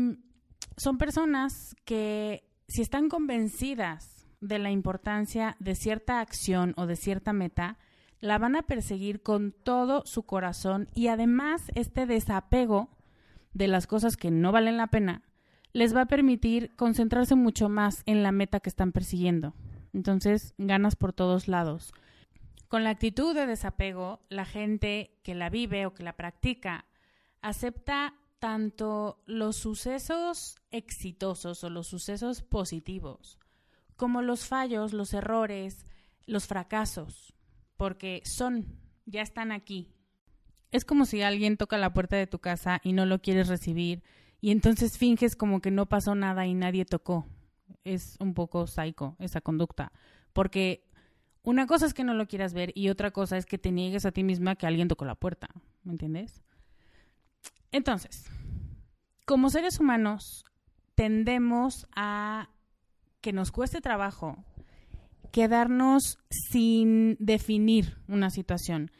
son 0.76 0.98
personas 0.98 1.76
que 1.84 2.48
si 2.68 2.82
están 2.82 3.08
convencidas 3.08 4.26
de 4.40 4.58
la 4.58 4.70
importancia 4.70 5.56
de 5.60 5.74
cierta 5.74 6.20
acción 6.20 6.72
o 6.76 6.86
de 6.86 6.96
cierta 6.96 7.32
meta, 7.32 7.78
la 8.20 8.38
van 8.38 8.56
a 8.56 8.62
perseguir 8.62 9.22
con 9.22 9.52
todo 9.52 10.04
su 10.06 10.22
corazón 10.22 10.88
y 10.94 11.08
además 11.08 11.70
este 11.74 12.06
desapego 12.06 12.88
de 13.52 13.68
las 13.68 13.86
cosas 13.86 14.16
que 14.16 14.30
no 14.30 14.52
valen 14.52 14.78
la 14.78 14.86
pena 14.86 15.22
les 15.76 15.94
va 15.94 16.00
a 16.00 16.06
permitir 16.06 16.74
concentrarse 16.74 17.34
mucho 17.34 17.68
más 17.68 18.02
en 18.06 18.22
la 18.22 18.32
meta 18.32 18.60
que 18.60 18.70
están 18.70 18.92
persiguiendo. 18.92 19.52
Entonces, 19.92 20.54
ganas 20.56 20.96
por 20.96 21.12
todos 21.12 21.48
lados. 21.48 21.92
Con 22.68 22.82
la 22.82 22.88
actitud 22.88 23.34
de 23.34 23.44
desapego, 23.44 24.20
la 24.30 24.46
gente 24.46 25.20
que 25.22 25.34
la 25.34 25.50
vive 25.50 25.84
o 25.84 25.92
que 25.92 26.02
la 26.02 26.16
practica 26.16 26.86
acepta 27.42 28.14
tanto 28.38 29.22
los 29.26 29.56
sucesos 29.56 30.56
exitosos 30.70 31.62
o 31.62 31.68
los 31.68 31.88
sucesos 31.88 32.42
positivos 32.42 33.38
como 33.96 34.22
los 34.22 34.46
fallos, 34.46 34.94
los 34.94 35.12
errores, 35.12 35.84
los 36.24 36.46
fracasos, 36.46 37.34
porque 37.76 38.22
son, 38.24 38.78
ya 39.04 39.20
están 39.20 39.52
aquí. 39.52 39.92
Es 40.72 40.86
como 40.86 41.04
si 41.04 41.20
alguien 41.20 41.58
toca 41.58 41.76
la 41.76 41.92
puerta 41.92 42.16
de 42.16 42.26
tu 42.26 42.38
casa 42.38 42.80
y 42.82 42.94
no 42.94 43.04
lo 43.04 43.20
quieres 43.20 43.48
recibir 43.48 44.02
y 44.46 44.52
entonces 44.52 44.96
finges 44.96 45.34
como 45.34 45.60
que 45.60 45.72
no 45.72 45.86
pasó 45.86 46.14
nada 46.14 46.46
y 46.46 46.54
nadie 46.54 46.84
tocó. 46.84 47.26
Es 47.82 48.16
un 48.20 48.32
poco 48.32 48.68
psycho 48.68 49.16
esa 49.18 49.40
conducta, 49.40 49.90
porque 50.32 50.86
una 51.42 51.66
cosa 51.66 51.84
es 51.84 51.94
que 51.94 52.04
no 52.04 52.14
lo 52.14 52.28
quieras 52.28 52.54
ver 52.54 52.70
y 52.76 52.88
otra 52.88 53.10
cosa 53.10 53.36
es 53.38 53.44
que 53.44 53.58
te 53.58 53.72
niegues 53.72 54.06
a 54.06 54.12
ti 54.12 54.22
misma 54.22 54.54
que 54.54 54.68
alguien 54.68 54.86
tocó 54.86 55.04
la 55.04 55.16
puerta, 55.16 55.48
¿me 55.82 55.90
entiendes? 55.90 56.44
Entonces, 57.72 58.30
como 59.24 59.50
seres 59.50 59.80
humanos, 59.80 60.44
tendemos 60.94 61.88
a 61.96 62.48
que 63.22 63.32
nos 63.32 63.50
cueste 63.50 63.80
trabajo 63.80 64.44
quedarnos 65.32 66.20
sin 66.30 67.16
definir 67.18 67.98
una 68.06 68.30
situación. 68.30 68.92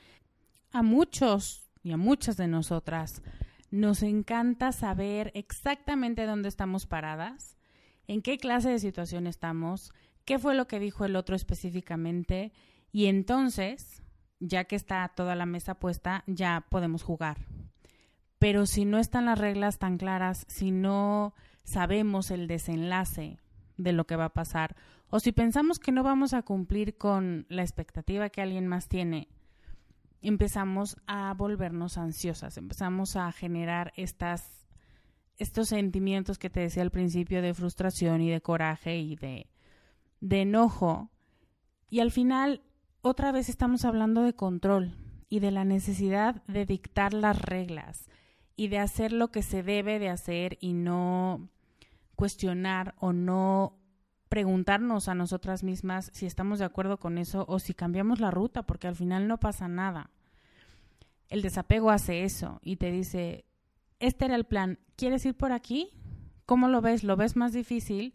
A 0.73 0.83
muchos 0.83 1.71
y 1.85 1.93
a 1.93 1.97
muchas 1.97 2.37
de 2.37 2.49
nosotras 2.49 3.23
nos 3.71 4.03
encanta 4.03 4.73
saber 4.73 5.33
exactamente 5.35 6.27
dónde 6.27 6.49
estamos 6.49 6.87
paradas, 6.87 7.57
en 8.07 8.23
qué 8.23 8.39
clase 8.39 8.71
de 8.71 8.79
situación 8.79 9.27
estamos, 9.27 9.93
qué 10.25 10.39
fue 10.39 10.55
lo 10.55 10.67
que 10.67 10.81
dijo 10.81 11.05
el 11.05 11.17
otro 11.17 11.37
específicamente 11.37 12.53
y 12.93 13.07
entonces, 13.07 14.03
ya 14.41 14.65
que 14.65 14.77
está 14.77 15.07
toda 15.09 15.35
la 15.35 15.47
mesa 15.47 15.75
puesta, 15.75 16.25
ya 16.27 16.67
podemos 16.71 17.03
jugar. 17.03 17.39
Pero 18.39 18.67
si 18.67 18.85
no 18.85 18.99
están 18.99 19.27
las 19.27 19.39
reglas 19.39 19.79
tan 19.79 19.99
claras, 19.99 20.45
si 20.49 20.71
no 20.71 21.35
sabemos 21.65 22.31
el 22.31 22.47
desenlace 22.47 23.39
de 23.77 23.93
lo 23.93 24.07
que 24.07 24.17
va 24.17 24.27
a 24.27 24.35
pasar, 24.35 24.77
o 25.09 25.21
si 25.21 25.33
pensamos 25.33 25.79
que 25.79 25.93
no 25.93 26.03
vamos 26.03 26.35
a 26.35 26.43
cumplir 26.43 26.97
con 26.97 27.47
la 27.49 27.63
expectativa 27.63 28.29
que 28.29 28.43
alguien 28.43 28.67
más 28.67 28.89
tiene, 28.89 29.29
empezamos 30.29 30.97
a 31.07 31.33
volvernos 31.35 31.99
ansiosas, 31.99 32.57
empezamos 32.57 33.17
a 33.17 33.31
generar 33.33 33.93
estas, 33.97 34.67
estos 35.37 35.69
sentimientos 35.69 36.39
que 36.39 36.51
te 36.51 36.61
decía 36.61 36.83
al 36.83 36.91
principio 36.91 37.43
de 37.43 37.55
frustración 37.55 38.21
y 38.21 38.31
de 38.31 38.41
coraje 38.41 38.99
y 38.99 39.17
de, 39.17 39.49
de 40.21 40.43
enojo. 40.43 41.11
Y 41.89 42.01
al 42.01 42.11
final, 42.11 42.63
otra 43.03 43.33
vez 43.33 43.49
estamos 43.49 43.85
hablando 43.85 44.23
de 44.23 44.35
control 44.35 44.97
y 45.29 45.41
de 45.41 45.51
la 45.51 45.65
necesidad 45.65 46.43
de 46.47 46.67
dictar 46.67 47.15
las 47.15 47.41
reglas 47.41 48.09
y 48.57 48.69
de 48.69 48.79
hacer 48.79 49.13
lo 49.13 49.29
que 49.29 49.43
se 49.43 49.63
debe 49.63 49.99
de 49.99 50.09
hacer 50.09 50.59
y 50.61 50.73
no 50.73 51.51
cuestionar 52.17 52.95
o 52.99 53.13
no 53.13 53.79
preguntarnos 54.29 55.09
a 55.09 55.15
nosotras 55.15 55.63
mismas 55.63 56.11
si 56.13 56.27
estamos 56.27 56.59
de 56.59 56.65
acuerdo 56.65 56.99
con 56.99 57.19
eso 57.19 57.45
o 57.49 57.59
si 57.59 57.75
cambiamos 57.75 58.19
la 58.19 58.31
ruta, 58.31 58.65
porque 58.65 58.89
al 58.89 58.97
final 58.97 59.29
no 59.29 59.39
pasa 59.39 59.69
nada. 59.69 60.11
El 61.29 61.43
desapego 61.43 61.91
hace 61.91 62.25
eso 62.25 62.61
y 62.63 62.77
te 62.77 62.91
dice, 62.91 63.45
este 63.99 64.27
era 64.27 64.37
el 64.37 64.45
plan, 64.45 64.79
¿quieres 64.97 65.25
ir 65.27 65.35
por 65.37 65.53
aquí? 65.53 65.91
¿Cómo 66.45 66.69
lo 66.69 66.81
ves? 66.81 67.03
¿Lo 67.03 67.17
ves 67.17 67.37
más 67.37 67.53
difícil? 67.53 68.15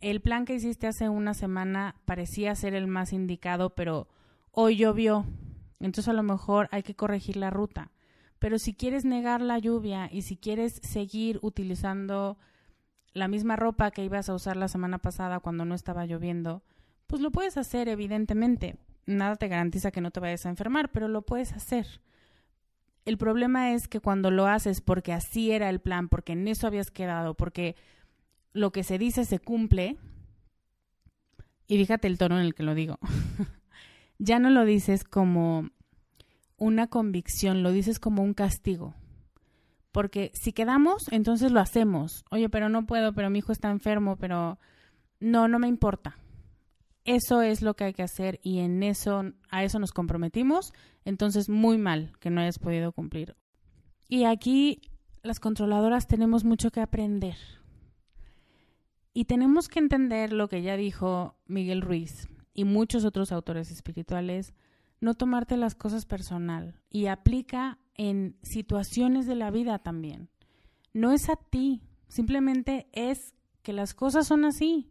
El 0.00 0.20
plan 0.20 0.46
que 0.46 0.54
hiciste 0.54 0.86
hace 0.86 1.08
una 1.08 1.34
semana 1.34 1.96
parecía 2.06 2.54
ser 2.54 2.74
el 2.74 2.86
más 2.86 3.12
indicado, 3.12 3.74
pero 3.74 4.08
hoy 4.52 4.76
llovió, 4.76 5.26
entonces 5.78 6.08
a 6.08 6.14
lo 6.14 6.22
mejor 6.22 6.68
hay 6.72 6.82
que 6.82 6.94
corregir 6.94 7.36
la 7.36 7.50
ruta. 7.50 7.90
Pero 8.38 8.58
si 8.58 8.72
quieres 8.72 9.04
negar 9.04 9.42
la 9.42 9.58
lluvia 9.58 10.08
y 10.10 10.22
si 10.22 10.38
quieres 10.38 10.80
seguir 10.82 11.38
utilizando 11.42 12.38
la 13.12 13.28
misma 13.28 13.56
ropa 13.56 13.90
que 13.90 14.04
ibas 14.04 14.30
a 14.30 14.34
usar 14.34 14.56
la 14.56 14.68
semana 14.68 14.98
pasada 14.98 15.40
cuando 15.40 15.66
no 15.66 15.74
estaba 15.74 16.06
lloviendo, 16.06 16.62
pues 17.06 17.20
lo 17.20 17.30
puedes 17.30 17.58
hacer, 17.58 17.88
evidentemente. 17.88 18.76
Nada 19.04 19.36
te 19.36 19.48
garantiza 19.48 19.90
que 19.90 20.00
no 20.00 20.10
te 20.10 20.20
vayas 20.20 20.46
a 20.46 20.48
enfermar, 20.50 20.90
pero 20.90 21.08
lo 21.08 21.22
puedes 21.22 21.52
hacer. 21.52 22.00
El 23.04 23.18
problema 23.18 23.72
es 23.72 23.88
que 23.88 24.00
cuando 24.00 24.30
lo 24.30 24.46
haces 24.46 24.80
porque 24.80 25.12
así 25.12 25.50
era 25.50 25.70
el 25.70 25.80
plan, 25.80 26.08
porque 26.08 26.32
en 26.32 26.46
eso 26.48 26.66
habías 26.66 26.90
quedado, 26.90 27.34
porque 27.34 27.76
lo 28.52 28.72
que 28.72 28.84
se 28.84 28.98
dice 28.98 29.24
se 29.24 29.38
cumple, 29.38 29.96
y 31.66 31.78
fíjate 31.78 32.08
el 32.08 32.18
tono 32.18 32.38
en 32.38 32.44
el 32.44 32.54
que 32.54 32.62
lo 32.62 32.74
digo, 32.74 32.98
ya 34.18 34.38
no 34.38 34.50
lo 34.50 34.64
dices 34.64 35.04
como 35.04 35.70
una 36.56 36.88
convicción, 36.88 37.62
lo 37.62 37.72
dices 37.72 37.98
como 37.98 38.22
un 38.22 38.34
castigo. 38.34 38.94
Porque 39.92 40.30
si 40.34 40.52
quedamos, 40.52 41.10
entonces 41.10 41.50
lo 41.50 41.58
hacemos. 41.58 42.24
Oye, 42.30 42.48
pero 42.48 42.68
no 42.68 42.86
puedo, 42.86 43.12
pero 43.12 43.30
mi 43.30 43.40
hijo 43.40 43.50
está 43.50 43.70
enfermo, 43.70 44.16
pero 44.16 44.58
no, 45.18 45.48
no 45.48 45.58
me 45.58 45.66
importa. 45.66 46.16
Eso 47.04 47.42
es 47.42 47.62
lo 47.62 47.74
que 47.74 47.84
hay 47.84 47.92
que 47.92 48.02
hacer 48.02 48.40
y 48.42 48.58
en 48.58 48.82
eso, 48.82 49.32
a 49.48 49.64
eso 49.64 49.78
nos 49.78 49.92
comprometimos. 49.92 50.72
Entonces, 51.04 51.48
muy 51.48 51.78
mal 51.78 52.12
que 52.20 52.30
no 52.30 52.40
hayas 52.40 52.58
podido 52.58 52.92
cumplir. 52.92 53.36
Y 54.08 54.24
aquí 54.24 54.82
las 55.22 55.40
controladoras 55.40 56.06
tenemos 56.06 56.44
mucho 56.44 56.70
que 56.70 56.80
aprender. 56.80 57.36
Y 59.12 59.24
tenemos 59.24 59.68
que 59.68 59.78
entender 59.78 60.32
lo 60.32 60.48
que 60.48 60.62
ya 60.62 60.76
dijo 60.76 61.36
Miguel 61.46 61.82
Ruiz 61.82 62.28
y 62.54 62.64
muchos 62.64 63.04
otros 63.04 63.32
autores 63.32 63.70
espirituales, 63.70 64.54
no 65.00 65.14
tomarte 65.14 65.56
las 65.56 65.74
cosas 65.74 66.06
personal 66.06 66.80
y 66.90 67.06
aplica 67.06 67.78
en 67.94 68.36
situaciones 68.42 69.26
de 69.26 69.34
la 69.34 69.50
vida 69.50 69.78
también. 69.78 70.28
No 70.92 71.12
es 71.12 71.28
a 71.28 71.36
ti, 71.36 71.82
simplemente 72.08 72.88
es 72.92 73.34
que 73.62 73.72
las 73.72 73.94
cosas 73.94 74.26
son 74.26 74.44
así. 74.44 74.90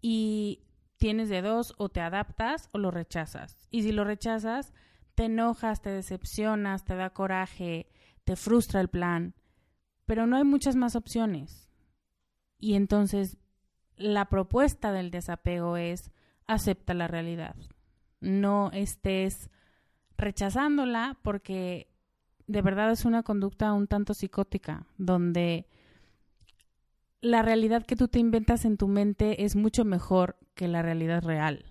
Y 0.00 0.60
tienes 1.02 1.28
de 1.28 1.42
dos, 1.42 1.74
o 1.78 1.88
te 1.88 2.00
adaptas 2.00 2.68
o 2.70 2.78
lo 2.78 2.92
rechazas. 2.92 3.58
Y 3.72 3.82
si 3.82 3.90
lo 3.90 4.04
rechazas, 4.04 4.72
te 5.16 5.24
enojas, 5.24 5.82
te 5.82 5.90
decepcionas, 5.90 6.84
te 6.84 6.94
da 6.94 7.10
coraje, 7.10 7.88
te 8.22 8.36
frustra 8.36 8.80
el 8.80 8.86
plan. 8.86 9.34
Pero 10.06 10.28
no 10.28 10.36
hay 10.36 10.44
muchas 10.44 10.76
más 10.76 10.94
opciones. 10.94 11.68
Y 12.60 12.74
entonces 12.74 13.36
la 13.96 14.26
propuesta 14.26 14.92
del 14.92 15.10
desapego 15.10 15.76
es 15.76 16.12
acepta 16.46 16.94
la 16.94 17.08
realidad. 17.08 17.56
No 18.20 18.70
estés 18.70 19.50
rechazándola 20.16 21.18
porque 21.24 21.90
de 22.46 22.62
verdad 22.62 22.92
es 22.92 23.04
una 23.04 23.24
conducta 23.24 23.72
un 23.72 23.88
tanto 23.88 24.14
psicótica, 24.14 24.86
donde 24.98 25.66
la 27.20 27.42
realidad 27.42 27.84
que 27.84 27.96
tú 27.96 28.06
te 28.06 28.20
inventas 28.20 28.64
en 28.64 28.76
tu 28.76 28.86
mente 28.86 29.44
es 29.44 29.56
mucho 29.56 29.84
mejor 29.84 30.36
que 30.54 30.68
la 30.68 30.82
realidad 30.82 31.22
real. 31.22 31.64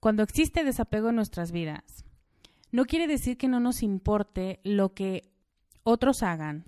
Cuando 0.00 0.22
existe 0.22 0.64
desapego 0.64 1.10
en 1.10 1.16
nuestras 1.16 1.52
vidas, 1.52 2.04
no 2.70 2.84
quiere 2.84 3.06
decir 3.06 3.36
que 3.36 3.48
no 3.48 3.60
nos 3.60 3.82
importe 3.82 4.60
lo 4.62 4.94
que 4.94 5.30
otros 5.82 6.22
hagan 6.22 6.66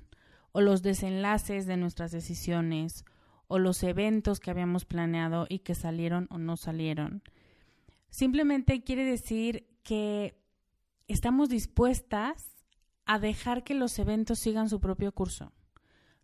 o 0.52 0.60
los 0.60 0.82
desenlaces 0.82 1.66
de 1.66 1.76
nuestras 1.76 2.10
decisiones 2.10 3.04
o 3.46 3.58
los 3.58 3.82
eventos 3.82 4.40
que 4.40 4.50
habíamos 4.50 4.84
planeado 4.84 5.46
y 5.48 5.60
que 5.60 5.74
salieron 5.74 6.26
o 6.30 6.38
no 6.38 6.56
salieron. 6.56 7.22
Simplemente 8.08 8.82
quiere 8.82 9.04
decir 9.04 9.66
que 9.82 10.40
estamos 11.06 11.48
dispuestas 11.48 12.56
a 13.06 13.18
dejar 13.18 13.64
que 13.64 13.74
los 13.74 13.98
eventos 13.98 14.38
sigan 14.38 14.68
su 14.68 14.80
propio 14.80 15.12
curso. 15.12 15.52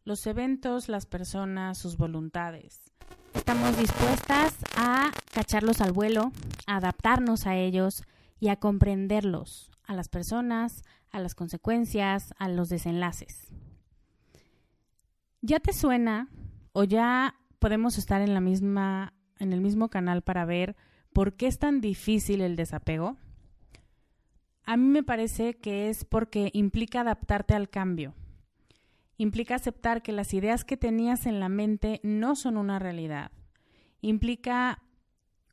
Los 0.04 0.26
eventos, 0.26 0.88
las 0.88 1.04
personas, 1.04 1.78
sus 1.78 1.96
voluntades. 1.96 2.92
Estamos 3.36 3.76
dispuestas 3.78 4.54
a 4.76 5.12
cacharlos 5.32 5.80
al 5.80 5.92
vuelo, 5.92 6.32
a 6.66 6.76
adaptarnos 6.76 7.46
a 7.46 7.54
ellos 7.54 8.02
y 8.40 8.48
a 8.48 8.56
comprenderlos, 8.56 9.70
a 9.84 9.94
las 9.94 10.08
personas, 10.08 10.82
a 11.12 11.20
las 11.20 11.34
consecuencias, 11.34 12.34
a 12.38 12.48
los 12.48 12.68
desenlaces. 12.68 13.52
¿Ya 15.42 15.60
te 15.60 15.72
suena 15.72 16.28
o 16.72 16.84
ya 16.84 17.36
podemos 17.58 17.98
estar 17.98 18.20
en 18.22 18.34
la 18.34 18.40
misma 18.40 19.12
en 19.38 19.52
el 19.52 19.60
mismo 19.60 19.90
canal 19.90 20.22
para 20.22 20.44
ver 20.44 20.74
por 21.12 21.34
qué 21.34 21.46
es 21.46 21.58
tan 21.58 21.80
difícil 21.80 22.40
el 22.40 22.56
desapego? 22.56 23.16
A 24.64 24.76
mí 24.76 24.88
me 24.88 25.02
parece 25.02 25.54
que 25.54 25.88
es 25.88 26.04
porque 26.04 26.50
implica 26.54 27.02
adaptarte 27.02 27.54
al 27.54 27.68
cambio. 27.68 28.14
Implica 29.18 29.54
aceptar 29.54 30.02
que 30.02 30.12
las 30.12 30.34
ideas 30.34 30.64
que 30.64 30.76
tenías 30.76 31.26
en 31.26 31.40
la 31.40 31.48
mente 31.48 32.00
no 32.02 32.36
son 32.36 32.56
una 32.56 32.78
realidad. 32.78 33.32
Implica 34.00 34.82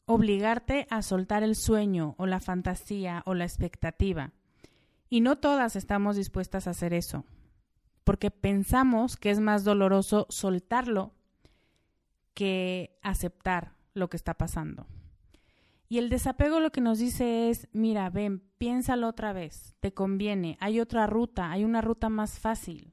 obligarte 0.05 0.85
a 0.89 1.01
soltar 1.01 1.43
el 1.43 1.55
sueño 1.55 2.15
o 2.17 2.25
la 2.25 2.39
fantasía 2.39 3.23
o 3.25 3.33
la 3.33 3.45
expectativa. 3.45 4.31
Y 5.09 5.21
no 5.21 5.37
todas 5.37 5.75
estamos 5.75 6.15
dispuestas 6.15 6.67
a 6.67 6.71
hacer 6.71 6.93
eso 6.93 7.25
porque 8.03 8.31
pensamos 8.31 9.17
que 9.17 9.31
es 9.31 9.39
más 9.39 9.63
doloroso 9.63 10.25
soltarlo 10.29 11.13
que 12.33 12.97
aceptar 13.01 13.73
lo 13.93 14.09
que 14.09 14.17
está 14.17 14.33
pasando. 14.33 14.87
Y 15.87 15.99
el 15.99 16.09
desapego 16.09 16.59
lo 16.59 16.71
que 16.71 16.81
nos 16.81 16.97
dice 16.97 17.49
es, 17.49 17.67
mira, 17.71 18.09
ven, 18.09 18.41
piénsalo 18.57 19.07
otra 19.07 19.31
vez, 19.31 19.75
te 19.79 19.93
conviene, 19.93 20.57
hay 20.59 20.79
otra 20.79 21.05
ruta, 21.05 21.51
hay 21.51 21.63
una 21.63 21.81
ruta 21.81 22.09
más 22.09 22.39
fácil. 22.39 22.92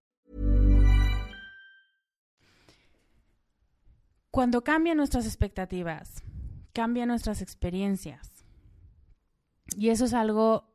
Cuando 4.31 4.63
cambian 4.63 4.97
nuestras 4.97 5.25
expectativas, 5.25 6.23
cambian 6.73 7.09
nuestras 7.09 7.41
experiencias. 7.41 8.45
Y 9.77 9.89
eso 9.89 10.05
es 10.05 10.13
algo 10.13 10.73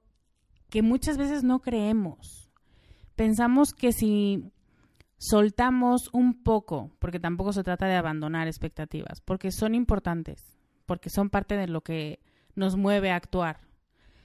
que 0.68 0.82
muchas 0.82 1.16
veces 1.16 1.42
no 1.42 1.60
creemos. 1.60 2.50
Pensamos 3.14 3.72
que 3.72 3.92
si 3.92 4.52
soltamos 5.16 6.10
un 6.12 6.42
poco, 6.42 6.92
porque 6.98 7.18
tampoco 7.18 7.52
se 7.52 7.62
trata 7.62 7.86
de 7.86 7.96
abandonar 7.96 8.46
expectativas, 8.46 9.22
porque 9.22 9.50
son 9.50 9.74
importantes, 9.74 10.58
porque 10.84 11.08
son 11.08 11.30
parte 11.30 11.56
de 11.56 11.66
lo 11.66 11.80
que 11.80 12.20
nos 12.54 12.76
mueve 12.76 13.10
a 13.10 13.16
actuar. 13.16 13.60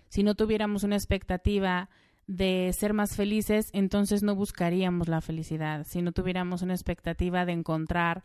Si 0.10 0.24
no 0.24 0.36
tuviéramos 0.36 0.84
una 0.84 0.96
expectativa 0.96 1.89
de 2.28 2.72
ser 2.78 2.94
más 2.94 3.15
felices, 3.15 3.70
entonces 3.72 4.24
no 4.24 4.36
buscaríamos 4.36 5.08
la 5.08 5.22
felicidad. 5.22 5.86
Si 5.88 6.02
no 6.02 6.12
tuviéramos 6.12 6.62
una 6.62 6.74
expectativa 6.74 7.46
de 7.46 7.54
encontrar 7.54 8.24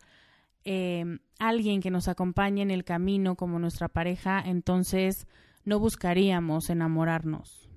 eh, 0.69 1.19
alguien 1.39 1.79
que 1.79 1.91
nos 1.91 2.09
acompañe 2.09 2.61
en 2.61 2.71
el 2.71 2.83
camino 2.83 3.37
como 3.37 3.57
nuestra 3.57 3.87
pareja, 3.87 4.43
entonces 4.45 5.25
no 5.63 5.79
buscaríamos 5.79 6.69
enamorarnos. 6.69 7.69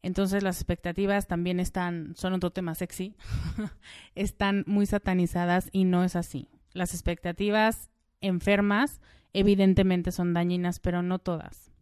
Entonces 0.00 0.44
las 0.44 0.58
expectativas 0.58 1.26
también 1.26 1.58
están, 1.58 2.14
son 2.14 2.32
otro 2.32 2.52
tema 2.52 2.76
sexy, 2.76 3.16
están 4.14 4.62
muy 4.68 4.86
satanizadas 4.86 5.68
y 5.72 5.82
no 5.82 6.04
es 6.04 6.14
así. 6.14 6.48
Las 6.74 6.94
expectativas 6.94 7.90
enfermas 8.20 9.00
evidentemente 9.32 10.12
son 10.12 10.32
dañinas, 10.32 10.78
pero 10.78 11.02
no 11.02 11.18
todas. 11.18 11.72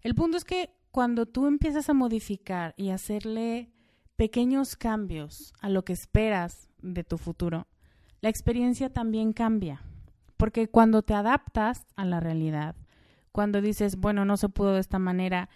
El 0.00 0.16
punto 0.16 0.36
es 0.36 0.44
que 0.44 0.70
cuando 0.90 1.26
tú 1.26 1.46
empiezas 1.46 1.88
a 1.88 1.94
modificar 1.94 2.74
y 2.76 2.90
hacerle 2.90 3.70
pequeños 4.16 4.74
cambios 4.74 5.54
a 5.60 5.68
lo 5.68 5.84
que 5.84 5.92
esperas 5.92 6.68
de 6.80 7.04
tu 7.04 7.18
futuro, 7.18 7.68
la 8.22 8.30
experiencia 8.30 8.88
también 8.88 9.34
cambia. 9.34 9.82
Porque 10.38 10.68
cuando 10.68 11.02
te 11.02 11.12
adaptas 11.12 11.86
a 11.96 12.04
la 12.06 12.20
realidad, 12.20 12.74
cuando 13.32 13.60
dices, 13.60 13.96
bueno, 13.96 14.24
no 14.24 14.36
se 14.36 14.48
pudo 14.48 14.74
de 14.74 14.80
esta 14.80 14.98
manera, 14.98 15.50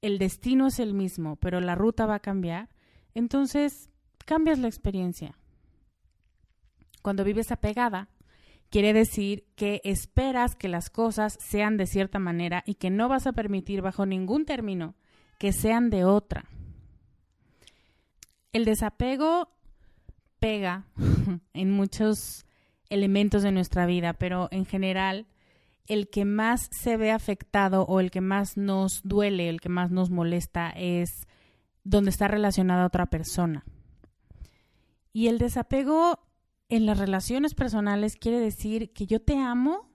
el 0.00 0.18
destino 0.18 0.68
es 0.68 0.78
el 0.78 0.94
mismo, 0.94 1.36
pero 1.36 1.60
la 1.60 1.74
ruta 1.74 2.06
va 2.06 2.16
a 2.16 2.20
cambiar, 2.20 2.68
entonces 3.14 3.90
cambias 4.24 4.58
la 4.58 4.68
experiencia. 4.68 5.36
Cuando 7.02 7.24
vives 7.24 7.50
apegada, 7.52 8.08
quiere 8.70 8.92
decir 8.92 9.46
que 9.56 9.80
esperas 9.84 10.56
que 10.56 10.68
las 10.68 10.90
cosas 10.90 11.36
sean 11.40 11.76
de 11.76 11.86
cierta 11.86 12.18
manera 12.18 12.62
y 12.66 12.74
que 12.74 12.90
no 12.90 13.08
vas 13.08 13.26
a 13.26 13.32
permitir 13.32 13.82
bajo 13.82 14.06
ningún 14.06 14.44
término 14.44 14.94
que 15.38 15.52
sean 15.52 15.90
de 15.90 16.04
otra. 16.04 16.44
El 18.52 18.64
desapego 18.64 19.48
pega 20.44 20.84
en 21.54 21.70
muchos 21.70 22.44
elementos 22.90 23.42
de 23.42 23.50
nuestra 23.50 23.86
vida, 23.86 24.12
pero 24.12 24.48
en 24.50 24.66
general 24.66 25.26
el 25.86 26.10
que 26.10 26.26
más 26.26 26.68
se 26.70 26.98
ve 26.98 27.12
afectado 27.12 27.86
o 27.86 27.98
el 27.98 28.10
que 28.10 28.20
más 28.20 28.58
nos 28.58 29.00
duele, 29.04 29.48
el 29.48 29.62
que 29.62 29.70
más 29.70 29.90
nos 29.90 30.10
molesta 30.10 30.68
es 30.68 31.26
donde 31.82 32.10
está 32.10 32.28
relacionada 32.28 32.84
otra 32.84 33.06
persona. 33.06 33.64
Y 35.14 35.28
el 35.28 35.38
desapego 35.38 36.18
en 36.68 36.84
las 36.84 36.98
relaciones 36.98 37.54
personales 37.54 38.16
quiere 38.16 38.38
decir 38.38 38.92
que 38.92 39.06
yo 39.06 39.22
te 39.22 39.38
amo 39.38 39.88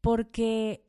porque 0.00 0.82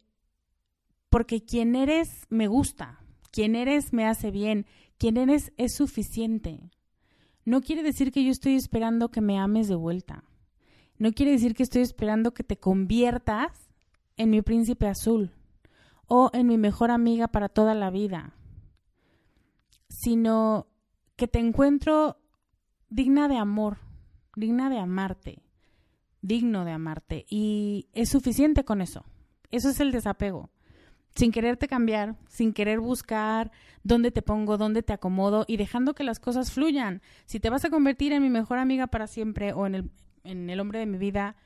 porque 1.10 1.44
quien 1.44 1.76
eres 1.76 2.28
me 2.30 2.48
gusta, 2.48 3.02
quien 3.30 3.56
eres 3.56 3.92
me 3.92 4.08
hace 4.08 4.32
bien, 4.32 4.66
quien 4.98 5.18
eres 5.18 5.52
es 5.58 5.76
suficiente 5.76 6.72
no 7.46 7.62
quiere 7.62 7.84
decir 7.84 8.12
que 8.12 8.24
yo 8.24 8.32
estoy 8.32 8.56
esperando 8.56 9.10
que 9.10 9.22
me 9.22 9.38
ames 9.38 9.68
de 9.68 9.76
vuelta. 9.76 10.24
No 10.98 11.12
quiere 11.12 11.32
decir 11.32 11.54
que 11.54 11.64
estoy 11.64 11.84
esperando 11.84 12.34
que 12.34 12.44
te 12.44 12.58
conviertas 12.58 13.70
en 14.18 14.32
mi 14.32 14.42
príncipe 14.42 14.88
azul 14.88 15.32
o 16.08 16.32
en 16.34 16.48
mi 16.48 16.58
mejor 16.58 16.90
amiga 16.90 17.28
para 17.28 17.50
toda 17.50 17.76
la 17.76 17.92
vida, 17.92 18.34
sino 19.90 20.68
que 21.16 21.28
te 21.28 21.40
encuentro 21.40 22.18
digna 22.90 23.28
de 23.28 23.38
amor, 23.38 23.78
digna 24.36 24.70
de 24.70 24.80
amarte, 24.80 25.44
digno 26.22 26.66
de 26.66 26.72
amarte. 26.72 27.26
Y 27.30 27.88
es 27.94 28.10
suficiente 28.10 28.66
con 28.66 28.82
eso. 28.82 29.06
Eso 29.52 29.70
es 29.70 29.80
el 29.80 29.92
desapego. 29.92 30.50
Sin 31.16 31.32
quererte 31.32 31.68
cambiar, 31.68 32.16
sin 32.28 32.52
querer 32.52 32.80
buscar 32.80 33.52
dónde 33.84 34.12
te 34.12 34.22
pongo, 34.22 34.58
dónde 34.58 34.84
te 34.84 34.92
acomodo 34.92 35.46
y 35.48 35.58
dejando 35.58 35.96
que 35.96 36.04
las 36.04 36.20
cosas 36.20 36.52
fluyan. 36.52 37.02
Si 37.26 37.40
te 37.40 37.50
vas 37.50 37.64
a 37.64 37.70
convertir 37.70 38.12
en 38.12 38.22
mi 38.22 38.30
mejor 38.30 38.58
amiga 38.58 38.88
para 38.88 39.08
siempre 39.08 39.54
o 39.54 39.66
en 39.66 39.76
el, 39.76 39.92
en 40.26 40.50
el 40.50 40.60
hombre 40.60 40.80
de 40.80 40.86
mi 40.86 40.98
vida, 40.98 41.38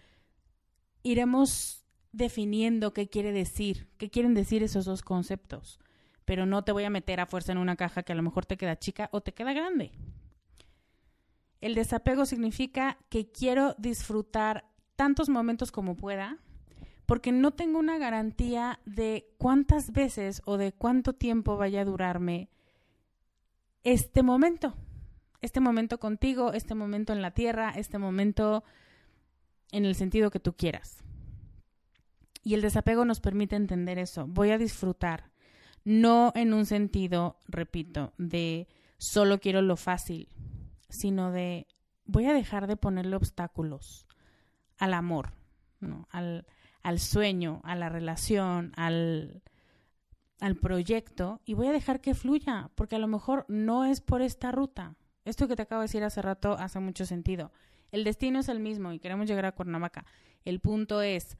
iremos 1.03 1.85
definiendo 2.11 2.93
qué 2.93 3.09
quiere 3.09 3.31
decir, 3.31 3.87
qué 3.97 4.09
quieren 4.09 4.33
decir 4.33 4.63
esos 4.63 4.85
dos 4.85 5.03
conceptos. 5.03 5.79
Pero 6.25 6.45
no 6.45 6.63
te 6.63 6.71
voy 6.71 6.83
a 6.83 6.89
meter 6.89 7.19
a 7.19 7.25
fuerza 7.25 7.51
en 7.51 7.57
una 7.59 7.75
caja 7.75 8.03
que 8.03 8.13
a 8.13 8.15
lo 8.15 8.23
mejor 8.23 8.45
te 8.45 8.57
queda 8.57 8.79
chica 8.79 9.09
o 9.11 9.21
te 9.21 9.33
queda 9.33 9.53
grande. 9.53 9.91
El 11.61 11.75
desapego 11.75 12.25
significa 12.25 12.97
que 13.09 13.31
quiero 13.31 13.75
disfrutar 13.77 14.65
tantos 14.95 15.29
momentos 15.29 15.71
como 15.71 15.95
pueda, 15.95 16.37
porque 17.09 17.31
no 17.31 17.49
tengo 17.49 17.79
una 17.79 17.97
garantía 17.97 18.79
de 18.85 19.33
cuántas 19.39 19.91
veces 19.91 20.43
o 20.45 20.57
de 20.57 20.73
cuánto 20.73 21.13
tiempo 21.13 21.57
vaya 21.57 21.81
a 21.81 21.85
durarme 21.85 22.51
este 23.83 24.21
momento. 24.21 24.75
Este 25.41 25.59
momento 25.59 25.99
contigo, 25.99 26.53
este 26.53 26.75
momento 26.75 27.11
en 27.11 27.23
la 27.23 27.31
tierra, 27.31 27.71
este 27.75 27.97
momento 27.97 28.63
en 29.71 29.85
el 29.85 29.95
sentido 29.95 30.29
que 30.29 30.39
tú 30.39 30.53
quieras. 30.53 31.03
Y 32.43 32.53
el 32.53 32.61
desapego 32.61 33.05
nos 33.05 33.21
permite 33.21 33.55
entender 33.55 33.97
eso. 33.97 34.27
Voy 34.27 34.51
a 34.51 34.59
disfrutar, 34.59 35.31
no 35.83 36.31
en 36.35 36.53
un 36.53 36.67
sentido, 36.67 37.39
repito, 37.47 38.13
de 38.19 38.67
solo 38.99 39.39
quiero 39.39 39.63
lo 39.63 39.77
fácil, 39.77 40.29
sino 40.89 41.31
de 41.31 41.65
voy 42.05 42.27
a 42.27 42.33
dejar 42.33 42.67
de 42.67 42.77
ponerle 42.77 43.15
obstáculos 43.15 44.05
al 44.77 44.93
amor, 44.93 45.31
al, 46.11 46.45
al 46.83 46.99
sueño, 46.99 47.61
a 47.63 47.75
la 47.75 47.89
relación, 47.89 48.71
al, 48.75 49.41
al 50.39 50.55
proyecto 50.55 51.41
y 51.45 51.53
voy 51.53 51.67
a 51.67 51.71
dejar 51.71 52.01
que 52.01 52.15
fluya, 52.15 52.71
porque 52.75 52.95
a 52.95 52.99
lo 52.99 53.07
mejor 53.07 53.45
no 53.47 53.85
es 53.85 54.01
por 54.01 54.21
esta 54.21 54.51
ruta. 54.51 54.95
Esto 55.25 55.47
que 55.47 55.55
te 55.55 55.63
acabo 55.63 55.81
de 55.81 55.85
decir 55.85 56.03
hace 56.03 56.21
rato 56.21 56.53
hace 56.53 56.79
mucho 56.79 57.05
sentido. 57.05 57.51
El 57.91 58.03
destino 58.03 58.39
es 58.39 58.49
el 58.49 58.59
mismo 58.59 58.93
y 58.93 58.99
queremos 58.99 59.27
llegar 59.27 59.45
a 59.45 59.51
Cuernavaca. 59.51 60.05
El 60.45 60.59
punto 60.59 61.01
es, 61.01 61.37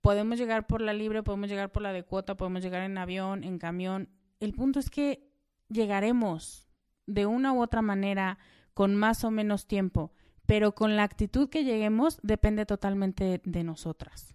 podemos 0.00 0.38
llegar 0.38 0.66
por 0.66 0.80
la 0.80 0.92
libre, 0.92 1.22
podemos 1.22 1.48
llegar 1.48 1.72
por 1.72 1.82
la 1.82 1.92
de 1.92 2.04
cuota, 2.04 2.36
podemos 2.36 2.62
llegar 2.62 2.82
en 2.82 2.98
avión, 2.98 3.44
en 3.44 3.58
camión. 3.58 4.10
El 4.40 4.52
punto 4.52 4.78
es 4.78 4.90
que 4.90 5.30
llegaremos 5.68 6.68
de 7.06 7.26
una 7.26 7.52
u 7.52 7.62
otra 7.62 7.82
manera 7.82 8.38
con 8.74 8.94
más 8.96 9.24
o 9.24 9.30
menos 9.30 9.66
tiempo, 9.66 10.12
pero 10.46 10.74
con 10.74 10.96
la 10.96 11.04
actitud 11.04 11.48
que 11.48 11.64
lleguemos 11.64 12.18
depende 12.22 12.66
totalmente 12.66 13.40
de 13.44 13.64
nosotras. 13.64 14.33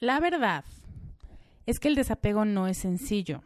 La 0.00 0.20
verdad 0.20 0.64
es 1.66 1.80
que 1.80 1.88
el 1.88 1.96
desapego 1.96 2.44
no 2.44 2.68
es 2.68 2.78
sencillo, 2.78 3.42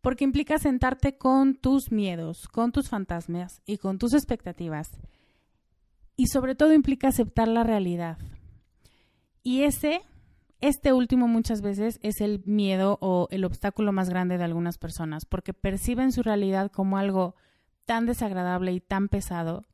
porque 0.00 0.24
implica 0.24 0.58
sentarte 0.58 1.18
con 1.18 1.56
tus 1.56 1.92
miedos, 1.92 2.48
con 2.48 2.72
tus 2.72 2.88
fantasmas 2.88 3.60
y 3.66 3.76
con 3.76 3.98
tus 3.98 4.14
expectativas, 4.14 4.90
y 6.16 6.28
sobre 6.28 6.54
todo 6.54 6.72
implica 6.72 7.08
aceptar 7.08 7.48
la 7.48 7.64
realidad. 7.64 8.16
Y 9.42 9.64
ese, 9.64 10.00
este 10.62 10.94
último 10.94 11.28
muchas 11.28 11.60
veces 11.60 11.98
es 12.02 12.22
el 12.22 12.42
miedo 12.46 12.96
o 13.02 13.28
el 13.30 13.44
obstáculo 13.44 13.92
más 13.92 14.08
grande 14.08 14.38
de 14.38 14.44
algunas 14.44 14.78
personas, 14.78 15.26
porque 15.26 15.52
perciben 15.52 16.12
su 16.12 16.22
realidad 16.22 16.70
como 16.72 16.96
algo 16.96 17.34
tan 17.84 18.06
desagradable 18.06 18.72
y 18.72 18.80
tan 18.80 19.08
pesado 19.08 19.66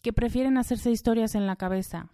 que 0.00 0.12
prefieren 0.12 0.58
hacerse 0.58 0.92
historias 0.92 1.34
en 1.34 1.48
la 1.48 1.56
cabeza 1.56 2.10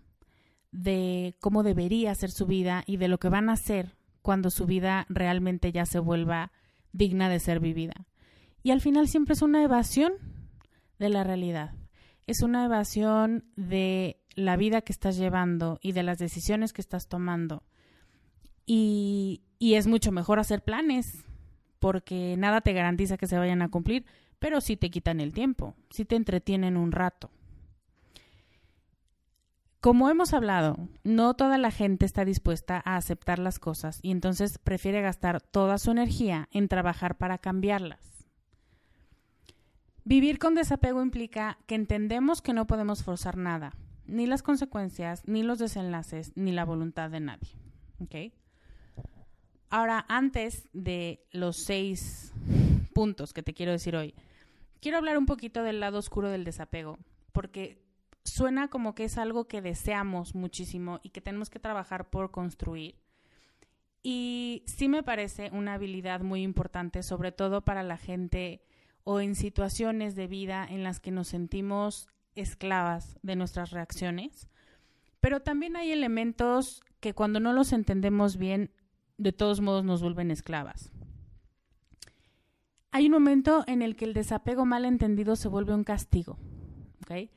de 0.73 1.37
cómo 1.41 1.63
debería 1.63 2.15
ser 2.15 2.31
su 2.31 2.47
vida 2.47 2.83
y 2.87 2.97
de 2.97 3.09
lo 3.09 3.19
que 3.19 3.29
van 3.29 3.49
a 3.49 3.55
hacer 3.55 3.97
cuando 4.23 4.51
su 4.51 4.67
vida 4.67 5.07
realmente 5.09 5.73
ya 5.73 5.87
se 5.87 5.99
vuelva 5.99 6.53
digna 6.93 7.29
de 7.29 7.41
ser 7.41 7.61
vivida. 7.61 8.07
Y 8.63 8.71
al 8.71 8.81
final 8.81 9.09
siempre 9.09 9.35
es 9.35 9.43
una 9.43 9.63
evasión 9.63 10.13
de 10.99 11.09
la 11.09 11.25
realidad. 11.25 11.75
Es 12.27 12.43
una 12.43 12.67
evasión 12.67 13.45
de 13.57 14.21
la 14.35 14.57
vida 14.57 14.83
que 14.83 14.93
estás 14.93 15.17
llevando 15.17 15.79
y 15.83 15.93
de 15.93 16.03
las 16.03 16.19
decisiones 16.19 16.73
que 16.73 16.83
estás 16.83 17.09
tomando. 17.09 17.65
Y, 18.67 19.43
y 19.59 19.75
es 19.75 19.87
mucho 19.87 20.13
mejor 20.13 20.39
hacer 20.39 20.63
planes 20.63 21.25
porque 21.79 22.37
nada 22.37 22.61
te 22.61 22.73
garantiza 22.73 23.17
que 23.17 23.27
se 23.27 23.39
vayan 23.39 23.63
a 23.63 23.71
cumplir, 23.71 24.05
pero 24.39 24.61
sí 24.61 24.77
te 24.77 24.91
quitan 24.91 25.21
el 25.21 25.33
tiempo, 25.33 25.75
sí 25.91 26.05
te 26.05 26.15
entretienen 26.15 26.77
un 26.77 26.93
rato. 26.93 27.31
Como 29.81 30.11
hemos 30.11 30.35
hablado, 30.35 30.77
no 31.05 31.33
toda 31.33 31.57
la 31.57 31.71
gente 31.71 32.05
está 32.05 32.27
dispuesta 32.27 32.83
a 32.85 32.97
aceptar 32.97 33.39
las 33.39 33.59
cosas 33.59 33.99
y 34.03 34.11
entonces 34.11 34.59
prefiere 34.59 35.01
gastar 35.01 35.41
toda 35.41 35.79
su 35.79 35.91
energía 35.91 36.51
en 36.53 36.69
trabajar 36.69 37.17
para 37.17 37.39
cambiarlas. 37.39 38.29
Vivir 40.05 40.39
con 40.39 40.55
desapego 40.55 41.03
implica 41.03 41.57
que 41.67 41.77
entendemos 41.77 42.43
que 42.43 42.53
no 42.53 42.67
podemos 42.67 43.03
forzar 43.03 43.39
nada, 43.39 43.73
ni 44.05 44.27
las 44.27 44.43
consecuencias, 44.43 45.23
ni 45.27 45.43
los 45.43 45.59
desenlaces, 45.59 46.33
ni 46.35 46.53
la 46.53 46.67
voluntad 46.67 47.09
de 47.09 47.21
nadie. 47.21 47.49
Ahora, 49.71 50.05
antes 50.09 50.69
de 50.75 51.25
los 51.33 51.57
seis 51.65 52.35
puntos 52.93 53.33
que 53.33 53.43
te 53.43 53.55
quiero 53.55 53.73
decir 53.73 53.97
hoy, 53.97 54.15
quiero 54.83 54.99
hablar 54.99 55.17
un 55.17 55.25
poquito 55.25 55.63
del 55.63 55.81
lado 55.81 55.99
oscuro 55.99 56.29
del 56.29 56.45
desapego, 56.45 56.99
porque 57.33 57.90
suena 58.25 58.69
como 58.69 58.95
que 58.95 59.05
es 59.05 59.19
algo 59.19 59.47
que 59.47 59.63
deseamos 59.63 60.35
muchísimo 60.35 61.01
y 61.03 61.11
que 61.11 61.21
tenemos 61.21 61.51
que 61.51 61.59
trabajar 61.59 62.11
por 62.11 62.31
construir. 62.31 62.97
Y 64.03 64.63
sí 64.67 64.89
me 64.89 65.03
parece 65.03 65.51
una 65.53 65.75
habilidad 65.75 66.21
muy 66.21 66.43
importante, 66.43 67.03
sobre 67.03 67.33
todo 67.33 67.63
para 67.63 67.83
la 67.83 67.99
gente 67.99 68.63
o 69.05 69.21
en 69.21 69.35
situaciones 69.35 70.15
de 70.15 70.27
vida 70.27 70.67
en 70.69 70.85
las 70.85 71.01
que 71.01 71.11
nos 71.11 71.29
sentimos 71.29 72.09
esclavas 72.35 73.19
de 73.23 73.37
nuestras 73.37 73.71
reacciones. 73.71 74.49
Pero 75.21 75.41
también 75.41 75.77
hay 75.77 75.93
elementos 75.93 76.83
que 77.01 77.15
cuando 77.15 77.41
no 77.41 77.53
los 77.53 77.73
entendemos 77.73 78.37
bien, 78.37 78.71
de 79.19 79.33
todos 79.33 79.61
modos 79.61 79.85
nos 79.85 80.03
vuelven 80.03 80.31
esclavas. 80.31 80.93
Hay 82.91 83.07
un 83.07 83.13
momento 83.13 83.65
en 83.67 83.83
el 83.83 83.97
que 83.97 84.07
el 84.07 84.15
desapego 84.15 84.65
mal 84.65 84.85
entendido 84.85 85.37
se 85.37 85.49
vuelve 85.49 85.75
un 85.75 85.85
castigo. 85.85 86.39
¿okay? 87.03 87.31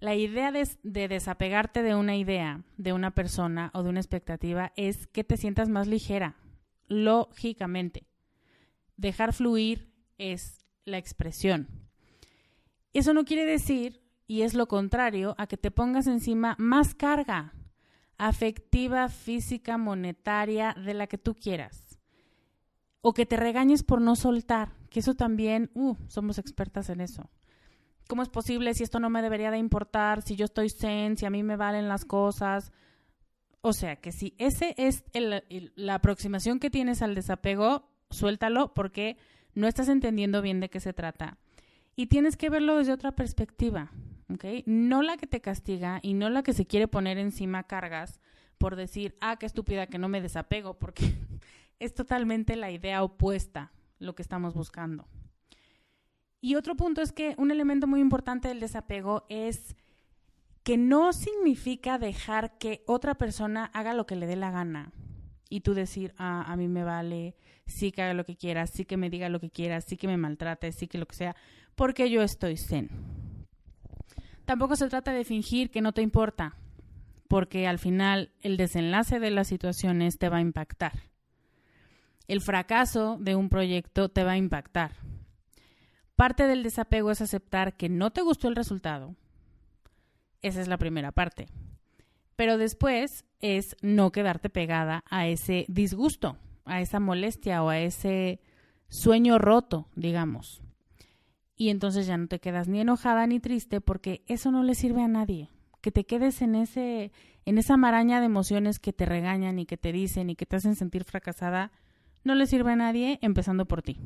La 0.00 0.14
idea 0.14 0.50
de, 0.50 0.66
desapegarte 0.82 1.82
de 1.82 1.94
una 1.94 2.16
idea, 2.16 2.64
de 2.78 2.94
una 2.94 3.10
persona 3.10 3.70
o 3.74 3.82
de 3.82 3.90
una 3.90 4.00
expectativa 4.00 4.72
es 4.74 5.06
que 5.06 5.24
te 5.24 5.36
sientas 5.36 5.68
más 5.68 5.86
ligera, 5.86 6.36
lógicamente. 6.88 8.06
Dejar 8.96 9.34
fluir 9.34 9.92
es 10.16 10.64
la 10.86 10.96
expresión. 10.96 11.68
Eso 12.94 13.12
no 13.12 13.26
quiere 13.26 13.44
decir, 13.44 14.00
y 14.26 14.40
es 14.40 14.54
lo 14.54 14.68
contrario, 14.68 15.34
a 15.36 15.46
que 15.46 15.58
te 15.58 15.70
pongas 15.70 16.06
encima 16.06 16.56
más 16.58 16.94
carga 16.94 17.52
afectiva, 18.16 19.08
física, 19.08 19.78
monetaria, 19.78 20.74
de 20.74 20.94
la 20.94 21.06
que 21.06 21.18
tú 21.18 21.34
quieras. 21.34 21.98
O 23.02 23.12
que 23.12 23.26
te 23.26 23.36
regañes 23.36 23.82
por 23.82 24.00
no 24.00 24.16
soltar, 24.16 24.72
que 24.88 25.00
eso 25.00 25.14
también, 25.14 25.70
uh, 25.74 25.96
somos 26.08 26.38
expertas 26.38 26.90
en 26.90 27.00
eso. 27.00 27.30
¿Cómo 28.10 28.22
es 28.22 28.28
posible 28.28 28.74
si 28.74 28.82
esto 28.82 28.98
no 28.98 29.08
me 29.08 29.22
debería 29.22 29.52
de 29.52 29.58
importar? 29.58 30.22
Si 30.22 30.34
yo 30.34 30.46
estoy 30.46 30.68
zen, 30.68 31.16
si 31.16 31.26
a 31.26 31.30
mí 31.30 31.44
me 31.44 31.54
valen 31.54 31.86
las 31.86 32.04
cosas. 32.04 32.72
O 33.60 33.72
sea, 33.72 33.94
que 34.00 34.10
si 34.10 34.34
ese 34.36 34.74
es 34.78 35.04
la 35.14 35.94
aproximación 35.94 36.58
que 36.58 36.70
tienes 36.70 37.02
al 37.02 37.14
desapego, 37.14 37.88
suéltalo 38.10 38.74
porque 38.74 39.16
no 39.54 39.68
estás 39.68 39.88
entendiendo 39.88 40.42
bien 40.42 40.58
de 40.58 40.68
qué 40.68 40.80
se 40.80 40.92
trata. 40.92 41.38
Y 41.94 42.08
tienes 42.08 42.36
que 42.36 42.50
verlo 42.50 42.78
desde 42.78 42.92
otra 42.92 43.12
perspectiva, 43.12 43.92
¿ok? 44.28 44.44
No 44.66 45.02
la 45.02 45.16
que 45.16 45.28
te 45.28 45.40
castiga 45.40 46.00
y 46.02 46.14
no 46.14 46.30
la 46.30 46.42
que 46.42 46.52
se 46.52 46.66
quiere 46.66 46.88
poner 46.88 47.16
encima 47.16 47.62
cargas 47.68 48.18
por 48.58 48.74
decir, 48.74 49.16
ah, 49.20 49.36
qué 49.36 49.46
estúpida 49.46 49.86
que 49.86 49.98
no 49.98 50.08
me 50.08 50.20
desapego, 50.20 50.80
porque 50.80 51.14
es 51.78 51.94
totalmente 51.94 52.56
la 52.56 52.72
idea 52.72 53.04
opuesta 53.04 53.70
lo 54.00 54.16
que 54.16 54.22
estamos 54.22 54.54
buscando. 54.54 55.06
Y 56.40 56.54
otro 56.54 56.74
punto 56.76 57.02
es 57.02 57.12
que 57.12 57.34
un 57.38 57.50
elemento 57.50 57.86
muy 57.86 58.00
importante 58.00 58.48
del 58.48 58.60
desapego 58.60 59.24
es 59.28 59.76
que 60.62 60.76
no 60.76 61.12
significa 61.12 61.98
dejar 61.98 62.58
que 62.58 62.82
otra 62.86 63.14
persona 63.14 63.66
haga 63.66 63.94
lo 63.94 64.06
que 64.06 64.16
le 64.16 64.26
dé 64.26 64.36
la 64.36 64.50
gana 64.50 64.92
y 65.48 65.60
tú 65.60 65.74
decir, 65.74 66.14
ah, 66.16 66.44
a 66.46 66.56
mí 66.56 66.68
me 66.68 66.84
vale, 66.84 67.34
sí 67.66 67.92
que 67.92 68.02
haga 68.02 68.14
lo 68.14 68.24
que 68.24 68.36
quiera, 68.36 68.66
sí 68.66 68.84
que 68.84 68.96
me 68.96 69.10
diga 69.10 69.28
lo 69.28 69.40
que 69.40 69.50
quiera, 69.50 69.80
sí 69.80 69.96
que 69.96 70.06
me 70.06 70.16
maltrate, 70.16 70.72
sí 70.72 70.86
que 70.86 70.98
lo 70.98 71.06
que 71.06 71.16
sea, 71.16 71.36
porque 71.74 72.08
yo 72.08 72.22
estoy 72.22 72.56
zen. 72.56 72.88
Tampoco 74.44 74.76
se 74.76 74.88
trata 74.88 75.12
de 75.12 75.24
fingir 75.24 75.70
que 75.70 75.80
no 75.80 75.92
te 75.92 76.02
importa, 76.02 76.56
porque 77.28 77.66
al 77.66 77.78
final 77.78 78.32
el 78.42 78.56
desenlace 78.56 79.18
de 79.18 79.30
las 79.30 79.48
situaciones 79.48 80.18
te 80.18 80.28
va 80.28 80.38
a 80.38 80.42
impactar. 80.42 80.92
el 82.28 82.40
fracaso 82.40 83.16
de 83.18 83.34
un 83.34 83.48
proyecto 83.48 84.08
te 84.08 84.22
va 84.22 84.32
a 84.32 84.36
impactar. 84.36 84.92
Parte 86.20 86.46
del 86.46 86.62
desapego 86.62 87.10
es 87.10 87.22
aceptar 87.22 87.78
que 87.78 87.88
no 87.88 88.10
te 88.10 88.20
gustó 88.20 88.48
el 88.48 88.54
resultado. 88.54 89.16
Esa 90.42 90.60
es 90.60 90.68
la 90.68 90.76
primera 90.76 91.12
parte. 91.12 91.46
Pero 92.36 92.58
después 92.58 93.24
es 93.40 93.74
no 93.80 94.12
quedarte 94.12 94.50
pegada 94.50 95.02
a 95.08 95.28
ese 95.28 95.64
disgusto, 95.68 96.36
a 96.66 96.82
esa 96.82 97.00
molestia 97.00 97.62
o 97.62 97.70
a 97.70 97.78
ese 97.78 98.38
sueño 98.90 99.38
roto, 99.38 99.88
digamos. 99.96 100.60
Y 101.56 101.70
entonces 101.70 102.06
ya 102.06 102.18
no 102.18 102.26
te 102.26 102.38
quedas 102.38 102.68
ni 102.68 102.80
enojada 102.80 103.26
ni 103.26 103.40
triste 103.40 103.80
porque 103.80 104.22
eso 104.26 104.50
no 104.50 104.62
le 104.62 104.74
sirve 104.74 105.00
a 105.02 105.08
nadie. 105.08 105.48
Que 105.80 105.90
te 105.90 106.04
quedes 106.04 106.42
en 106.42 106.54
ese 106.54 107.12
en 107.46 107.56
esa 107.56 107.78
maraña 107.78 108.20
de 108.20 108.26
emociones 108.26 108.78
que 108.78 108.92
te 108.92 109.06
regañan 109.06 109.58
y 109.58 109.64
que 109.64 109.78
te 109.78 109.90
dicen 109.90 110.28
y 110.28 110.36
que 110.36 110.44
te 110.44 110.56
hacen 110.56 110.76
sentir 110.76 111.04
fracasada, 111.04 111.72
no 112.24 112.34
le 112.34 112.46
sirve 112.46 112.72
a 112.72 112.76
nadie, 112.76 113.18
empezando 113.22 113.64
por 113.64 113.80
ti. 113.80 113.96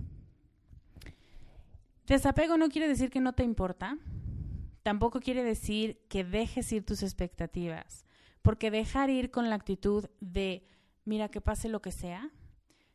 Desapego 2.07 2.57
no 2.59 2.69
quiere 2.69 2.89
decir 2.89 3.11
que 3.11 3.21
no 3.21 3.33
te 3.33 3.45
importa, 3.45 3.99
tampoco 4.83 5.21
quiere 5.21 5.43
decir 5.43 6.05
que 6.09 6.23
dejes 6.23 6.71
ir 6.73 6.85
tus 6.85 7.03
expectativas, 7.03 8.05
porque 8.43 8.71
dejar 8.71 9.09
ir 9.09 9.31
con 9.31 9.49
la 9.49 9.57
actitud 9.57 10.07
de, 10.21 10.67
mira, 11.05 11.31
que 11.31 11.41
pase 11.41 11.69
lo 11.69 11.81
que 11.81 11.93
sea, 11.93 12.31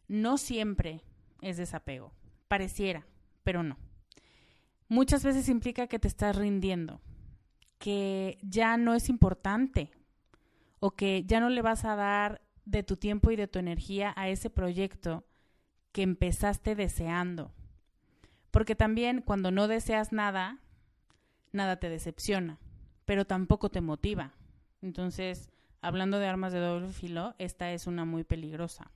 no 0.07 0.37
siempre 0.37 1.01
es 1.41 1.57
desapego. 1.57 2.13
Pareciera, 2.47 3.07
pero 3.43 3.63
no. 3.63 3.77
Muchas 4.87 5.23
veces 5.23 5.49
implica 5.49 5.87
que 5.87 5.99
te 5.99 6.07
estás 6.07 6.35
rindiendo, 6.35 7.01
que 7.79 8.37
ya 8.43 8.77
no 8.77 8.93
es 8.93 9.09
importante 9.09 9.91
o 10.79 10.91
que 10.91 11.23
ya 11.25 11.39
no 11.39 11.49
le 11.49 11.61
vas 11.61 11.85
a 11.85 11.95
dar 11.95 12.41
de 12.65 12.83
tu 12.83 12.97
tiempo 12.97 13.31
y 13.31 13.35
de 13.35 13.47
tu 13.47 13.57
energía 13.57 14.13
a 14.15 14.29
ese 14.29 14.49
proyecto 14.49 15.25
que 15.91 16.03
empezaste 16.03 16.75
deseando. 16.75 17.53
Porque 18.51 18.75
también 18.75 19.21
cuando 19.21 19.51
no 19.51 19.67
deseas 19.67 20.11
nada, 20.11 20.59
nada 21.51 21.77
te 21.79 21.89
decepciona, 21.89 22.59
pero 23.05 23.25
tampoco 23.25 23.69
te 23.69 23.81
motiva. 23.81 24.33
Entonces, 24.81 25.49
hablando 25.81 26.19
de 26.19 26.27
armas 26.27 26.53
de 26.53 26.59
doble 26.59 26.89
filo, 26.89 27.35
esta 27.37 27.71
es 27.71 27.87
una 27.87 28.05
muy 28.05 28.23
peligrosa. 28.23 28.91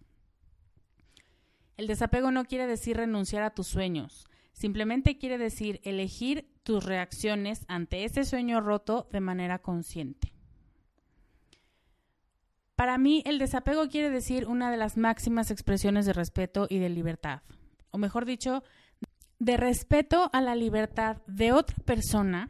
El 1.77 1.87
desapego 1.87 2.31
no 2.31 2.45
quiere 2.45 2.67
decir 2.67 2.97
renunciar 2.97 3.43
a 3.43 3.53
tus 3.53 3.67
sueños, 3.67 4.27
simplemente 4.53 5.17
quiere 5.17 5.37
decir 5.37 5.81
elegir 5.83 6.47
tus 6.63 6.85
reacciones 6.85 7.65
ante 7.67 8.05
ese 8.05 8.23
sueño 8.23 8.61
roto 8.61 9.07
de 9.11 9.19
manera 9.19 9.59
consciente. 9.59 10.33
Para 12.75 12.97
mí, 12.97 13.23
el 13.25 13.39
desapego 13.39 13.87
quiere 13.87 14.09
decir 14.09 14.47
una 14.47 14.71
de 14.71 14.77
las 14.77 14.97
máximas 14.97 15.51
expresiones 15.51 16.05
de 16.05 16.13
respeto 16.13 16.67
y 16.69 16.79
de 16.79 16.89
libertad, 16.89 17.41
o 17.91 17.97
mejor 17.97 18.25
dicho, 18.25 18.63
de 19.43 19.57
respeto 19.57 20.29
a 20.31 20.39
la 20.39 20.55
libertad 20.55 21.17
de 21.27 21.51
otra 21.51 21.75
persona 21.83 22.49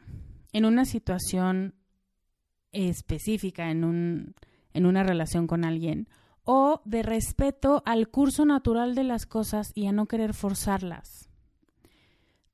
en 0.51 0.65
una 0.65 0.85
situación 0.85 1.73
específica, 2.71 3.71
en, 3.71 3.83
un, 3.83 4.35
en 4.73 4.85
una 4.85 5.01
relación 5.01 5.47
con 5.47 5.65
alguien, 5.65 6.07
o 6.43 6.81
de 6.85 7.01
respeto 7.01 7.81
al 7.87 8.09
curso 8.09 8.45
natural 8.45 8.93
de 8.93 9.05
las 9.05 9.25
cosas 9.25 9.71
y 9.73 9.87
a 9.87 9.91
no 9.91 10.05
querer 10.05 10.35
forzarlas. 10.35 11.31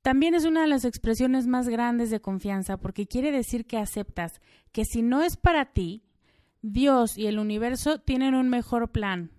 También 0.00 0.34
es 0.34 0.46
una 0.46 0.62
de 0.62 0.68
las 0.68 0.86
expresiones 0.86 1.46
más 1.46 1.68
grandes 1.68 2.08
de 2.08 2.22
confianza 2.22 2.78
porque 2.78 3.06
quiere 3.06 3.32
decir 3.32 3.66
que 3.66 3.76
aceptas 3.76 4.40
que 4.72 4.86
si 4.86 5.02
no 5.02 5.20
es 5.20 5.36
para 5.36 5.66
ti, 5.66 6.02
Dios 6.62 7.18
y 7.18 7.26
el 7.26 7.38
universo 7.38 7.98
tienen 7.98 8.34
un 8.34 8.48
mejor 8.48 8.90
plan. 8.90 9.32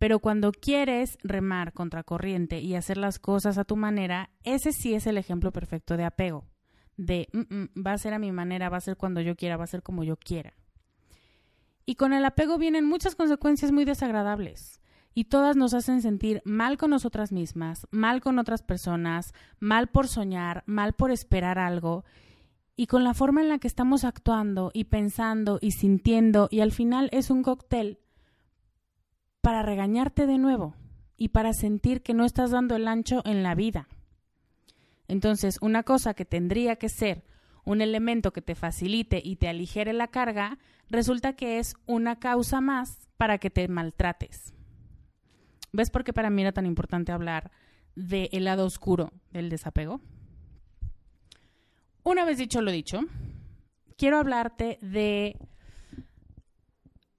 Pero 0.00 0.18
cuando 0.18 0.50
quieres 0.50 1.18
remar 1.22 1.74
contra 1.74 2.04
corriente 2.04 2.58
y 2.60 2.74
hacer 2.74 2.96
las 2.96 3.18
cosas 3.18 3.58
a 3.58 3.64
tu 3.64 3.76
manera, 3.76 4.30
ese 4.44 4.72
sí 4.72 4.94
es 4.94 5.06
el 5.06 5.18
ejemplo 5.18 5.52
perfecto 5.52 5.98
de 5.98 6.04
apego. 6.04 6.46
De 6.96 7.28
mm, 7.34 7.54
mm, 7.54 7.86
va 7.86 7.92
a 7.92 7.98
ser 7.98 8.14
a 8.14 8.18
mi 8.18 8.32
manera, 8.32 8.70
va 8.70 8.78
a 8.78 8.80
ser 8.80 8.96
cuando 8.96 9.20
yo 9.20 9.36
quiera, 9.36 9.58
va 9.58 9.64
a 9.64 9.66
ser 9.66 9.82
como 9.82 10.02
yo 10.02 10.16
quiera. 10.16 10.54
Y 11.84 11.96
con 11.96 12.14
el 12.14 12.24
apego 12.24 12.56
vienen 12.56 12.86
muchas 12.86 13.14
consecuencias 13.14 13.72
muy 13.72 13.84
desagradables. 13.84 14.80
Y 15.12 15.24
todas 15.24 15.54
nos 15.56 15.74
hacen 15.74 16.00
sentir 16.00 16.40
mal 16.46 16.78
con 16.78 16.88
nosotras 16.88 17.30
mismas, 17.30 17.86
mal 17.90 18.22
con 18.22 18.38
otras 18.38 18.62
personas, 18.62 19.34
mal 19.58 19.88
por 19.88 20.08
soñar, 20.08 20.64
mal 20.64 20.94
por 20.94 21.10
esperar 21.10 21.58
algo. 21.58 22.06
Y 22.74 22.86
con 22.86 23.04
la 23.04 23.12
forma 23.12 23.42
en 23.42 23.50
la 23.50 23.58
que 23.58 23.68
estamos 23.68 24.04
actuando 24.04 24.70
y 24.72 24.84
pensando 24.84 25.58
y 25.60 25.72
sintiendo, 25.72 26.48
y 26.50 26.60
al 26.60 26.72
final 26.72 27.10
es 27.12 27.28
un 27.28 27.42
cóctel 27.42 27.98
para 29.40 29.62
regañarte 29.62 30.26
de 30.26 30.38
nuevo 30.38 30.74
y 31.16 31.28
para 31.28 31.52
sentir 31.52 32.02
que 32.02 32.14
no 32.14 32.24
estás 32.24 32.50
dando 32.50 32.76
el 32.76 32.88
ancho 32.88 33.22
en 33.24 33.42
la 33.42 33.54
vida. 33.54 33.88
Entonces, 35.08 35.58
una 35.60 35.82
cosa 35.82 36.14
que 36.14 36.24
tendría 36.24 36.76
que 36.76 36.88
ser 36.88 37.24
un 37.64 37.82
elemento 37.82 38.32
que 38.32 38.42
te 38.42 38.54
facilite 38.54 39.20
y 39.22 39.36
te 39.36 39.48
aligere 39.48 39.92
la 39.92 40.08
carga, 40.08 40.58
resulta 40.88 41.34
que 41.34 41.58
es 41.58 41.74
una 41.86 42.18
causa 42.18 42.60
más 42.60 43.08
para 43.16 43.38
que 43.38 43.50
te 43.50 43.68
maltrates. 43.68 44.54
¿Ves 45.72 45.90
por 45.90 46.04
qué 46.04 46.12
para 46.12 46.30
mí 46.30 46.42
era 46.42 46.52
tan 46.52 46.66
importante 46.66 47.12
hablar 47.12 47.50
del 47.94 48.44
lado 48.44 48.64
oscuro 48.64 49.12
del 49.30 49.50
desapego? 49.50 50.00
Una 52.02 52.24
vez 52.24 52.38
dicho 52.38 52.62
lo 52.62 52.70
dicho, 52.70 53.00
quiero 53.96 54.18
hablarte 54.18 54.78
de 54.80 55.36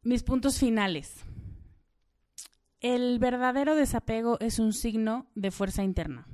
mis 0.02 0.24
puntos 0.24 0.58
finales. 0.58 1.24
El 2.82 3.20
verdadero 3.20 3.76
desapego 3.76 4.40
es 4.40 4.58
un 4.58 4.74
signo 4.74 5.28
de 5.36 5.52
fuerza 5.52 5.84
interna 5.84 6.28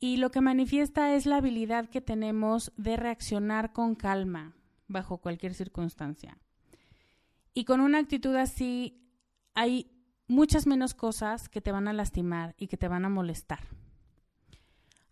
y 0.00 0.16
lo 0.16 0.32
que 0.32 0.40
manifiesta 0.40 1.14
es 1.14 1.24
la 1.24 1.36
habilidad 1.36 1.88
que 1.88 2.00
tenemos 2.00 2.72
de 2.76 2.96
reaccionar 2.96 3.72
con 3.72 3.94
calma 3.94 4.56
bajo 4.88 5.18
cualquier 5.18 5.54
circunstancia. 5.54 6.36
Y 7.54 7.64
con 7.64 7.80
una 7.80 7.98
actitud 7.98 8.34
así 8.34 9.08
hay 9.54 9.90
muchas 10.26 10.66
menos 10.66 10.94
cosas 10.94 11.48
que 11.48 11.60
te 11.60 11.70
van 11.70 11.86
a 11.86 11.92
lastimar 11.92 12.56
y 12.58 12.66
que 12.66 12.76
te 12.76 12.88
van 12.88 13.04
a 13.04 13.08
molestar. 13.08 13.60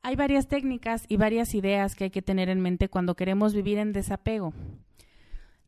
Hay 0.03 0.17
varias 0.17 0.49
técnicas 0.49 1.07
y 1.09 1.17
varias 1.17 1.55
ideas 1.55 1.95
que 1.95 2.05
hay 2.05 2.11
que 2.11 2.23
tener 2.23 2.49
en 2.49 2.61
mente 2.61 2.89
cuando 2.89 3.15
queremos 3.15 3.55
vivir 3.55 3.79
en 3.79 3.93
desapego. 3.93 4.53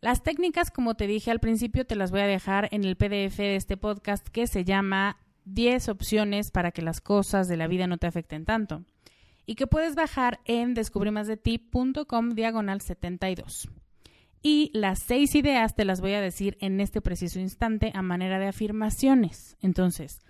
Las 0.01 0.23
técnicas, 0.23 0.71
como 0.71 0.95
te 0.95 1.07
dije 1.07 1.31
al 1.31 1.41
principio, 1.41 1.87
te 1.87 1.97
las 1.97 2.11
voy 2.11 2.21
a 2.21 2.27
dejar 2.27 2.69
en 2.71 2.85
el 2.85 2.97
PDF 2.97 3.39
de 3.39 3.57
este 3.57 3.77
podcast 3.77 4.27
que 4.29 4.47
se 4.47 4.65
llama 4.65 5.19
10 5.47 5.89
opciones 5.89 6.51
para 6.51 6.71
que 6.71 6.83
las 6.83 7.01
cosas 7.01 7.49
de 7.49 7.57
la 7.57 7.67
vida 7.67 7.87
no 7.87 7.99
te 7.99 8.07
afecten 8.07 8.45
tanto 8.45 8.85
y 9.47 9.55
que 9.55 9.67
puedes 9.67 9.95
bajar 9.95 10.41
en 10.45 10.75
descubrimasdeti.com 10.75 12.31
diagonal 12.31 12.81
72. 12.81 13.69
Y 14.43 14.71
las 14.75 15.03
seis 15.03 15.35
ideas 15.35 15.75
te 15.75 15.85
las 15.85 16.01
voy 16.01 16.13
a 16.13 16.21
decir 16.21 16.59
en 16.61 16.81
este 16.81 17.01
preciso 17.01 17.41
instante 17.41 17.91
a 17.95 18.03
manera 18.03 18.39
de 18.39 18.49
afirmaciones. 18.49 19.57
Entonces, 19.61 20.21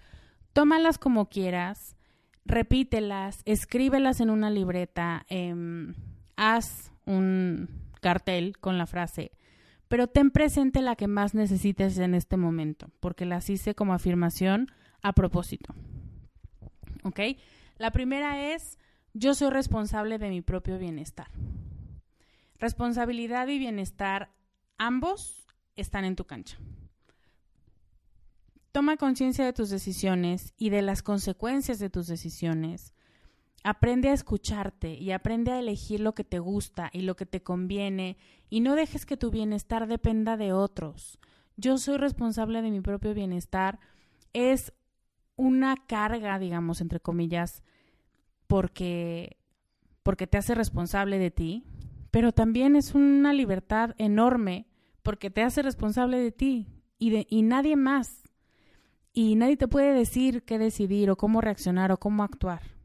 tómalas 0.53 0.99
como 0.99 1.29
quieras, 1.29 1.97
repítelas, 2.45 3.41
escríbelas 3.45 4.21
en 4.21 4.31
una 4.31 4.51
libreta, 4.51 5.27
em, 5.29 5.95
haz 6.37 6.93
un 7.05 7.69
cartel 8.01 8.57
con 8.59 8.79
la 8.79 8.87
frase, 8.87 9.33
pero 9.89 10.07
ten 10.09 10.31
presente 10.31 10.83
la 10.83 10.97
que 10.97 11.07
más 11.07 11.35
necesites 11.35 11.99
en 11.99 12.15
este 12.15 12.37
momento, 12.37 12.91
porque 13.01 13.25
las 13.25 13.49
hice 13.51 13.75
como 13.75 13.95
afirmación 13.95 14.69
a 15.03 15.13
propósito. 15.13 15.75
¿Ok? 17.05 17.21
La 17.79 17.91
primera 17.91 18.53
es, 18.53 18.79
yo 19.15 19.35
soy 19.35 19.51
responsable 19.51 20.19
de 20.19 20.31
mi 20.31 20.41
propio 20.41 20.79
bienestar. 20.79 21.29
Responsabilidad 22.59 23.49
y 23.49 23.59
bienestar, 23.59 24.31
ambos 24.79 25.47
están 25.77 26.05
en 26.05 26.17
tu 26.17 26.25
cancha. 26.25 26.59
Toma 28.73 28.97
conciencia 28.97 29.45
de 29.45 29.53
tus 29.53 29.71
decisiones 29.71 30.53
y 30.57 30.71
de 30.71 30.83
las 30.83 31.03
consecuencias 31.03 31.79
de 31.79 31.91
tus 31.91 32.07
decisiones. 32.07 32.93
Aprende 33.69 34.11
a 34.11 34.13
escucharte 34.13 34.95
y 34.95 35.11
aprende 35.11 35.51
a 35.51 35.59
elegir 35.59 35.99
lo 35.99 36.15
que 36.15 36.23
te 36.23 36.39
gusta 36.39 36.89
y 36.93 37.01
lo 37.01 37.17
que 37.17 37.27
te 37.27 37.43
conviene 37.43 38.17
y 38.49 38.61
no 38.61 38.77
dejes 38.77 39.05
que 39.07 39.17
tu 39.17 39.33
bienestar 39.33 39.89
dependa 39.89 40.37
de 40.37 40.53
otros. 40.53 41.19
Yo 41.57 41.77
soy 41.77 41.97
responsable 41.97 42.63
de 42.63 42.71
mi 42.71 42.81
propio 42.81 43.13
bienestar. 43.13 43.81
Es 44.33 44.73
una 45.35 45.75
carga, 45.89 46.39
digamos, 46.39 46.81
entre 46.81 47.01
comillas, 47.01 47.65
porque, 48.47 49.37
porque 50.05 50.29
te 50.29 50.39
hace 50.39 50.55
responsable 50.55 51.19
de 51.19 51.33
ti, 51.33 51.65
pero 52.13 52.31
también 52.31 52.77
es 52.77 52.95
una 52.95 53.33
libertad 53.33 53.97
enorme 53.99 54.69
porque 55.03 55.29
te 55.29 55.43
hace 55.43 55.63
responsable 55.63 56.21
de 56.21 56.31
ti 56.31 56.69
y, 57.01 57.11
de, 57.11 57.27
y 57.29 57.43
nadie 57.43 57.75
más. 57.75 58.23
Y 59.13 59.35
nadie 59.35 59.57
te 59.57 59.67
puede 59.67 59.93
decir 59.93 60.45
qué 60.45 60.57
decidir 60.57 61.11
o 61.11 61.17
cómo 61.17 61.41
reaccionar 61.41 61.91
o 61.91 61.97
cómo 61.97 62.23
actuar. 62.23 62.76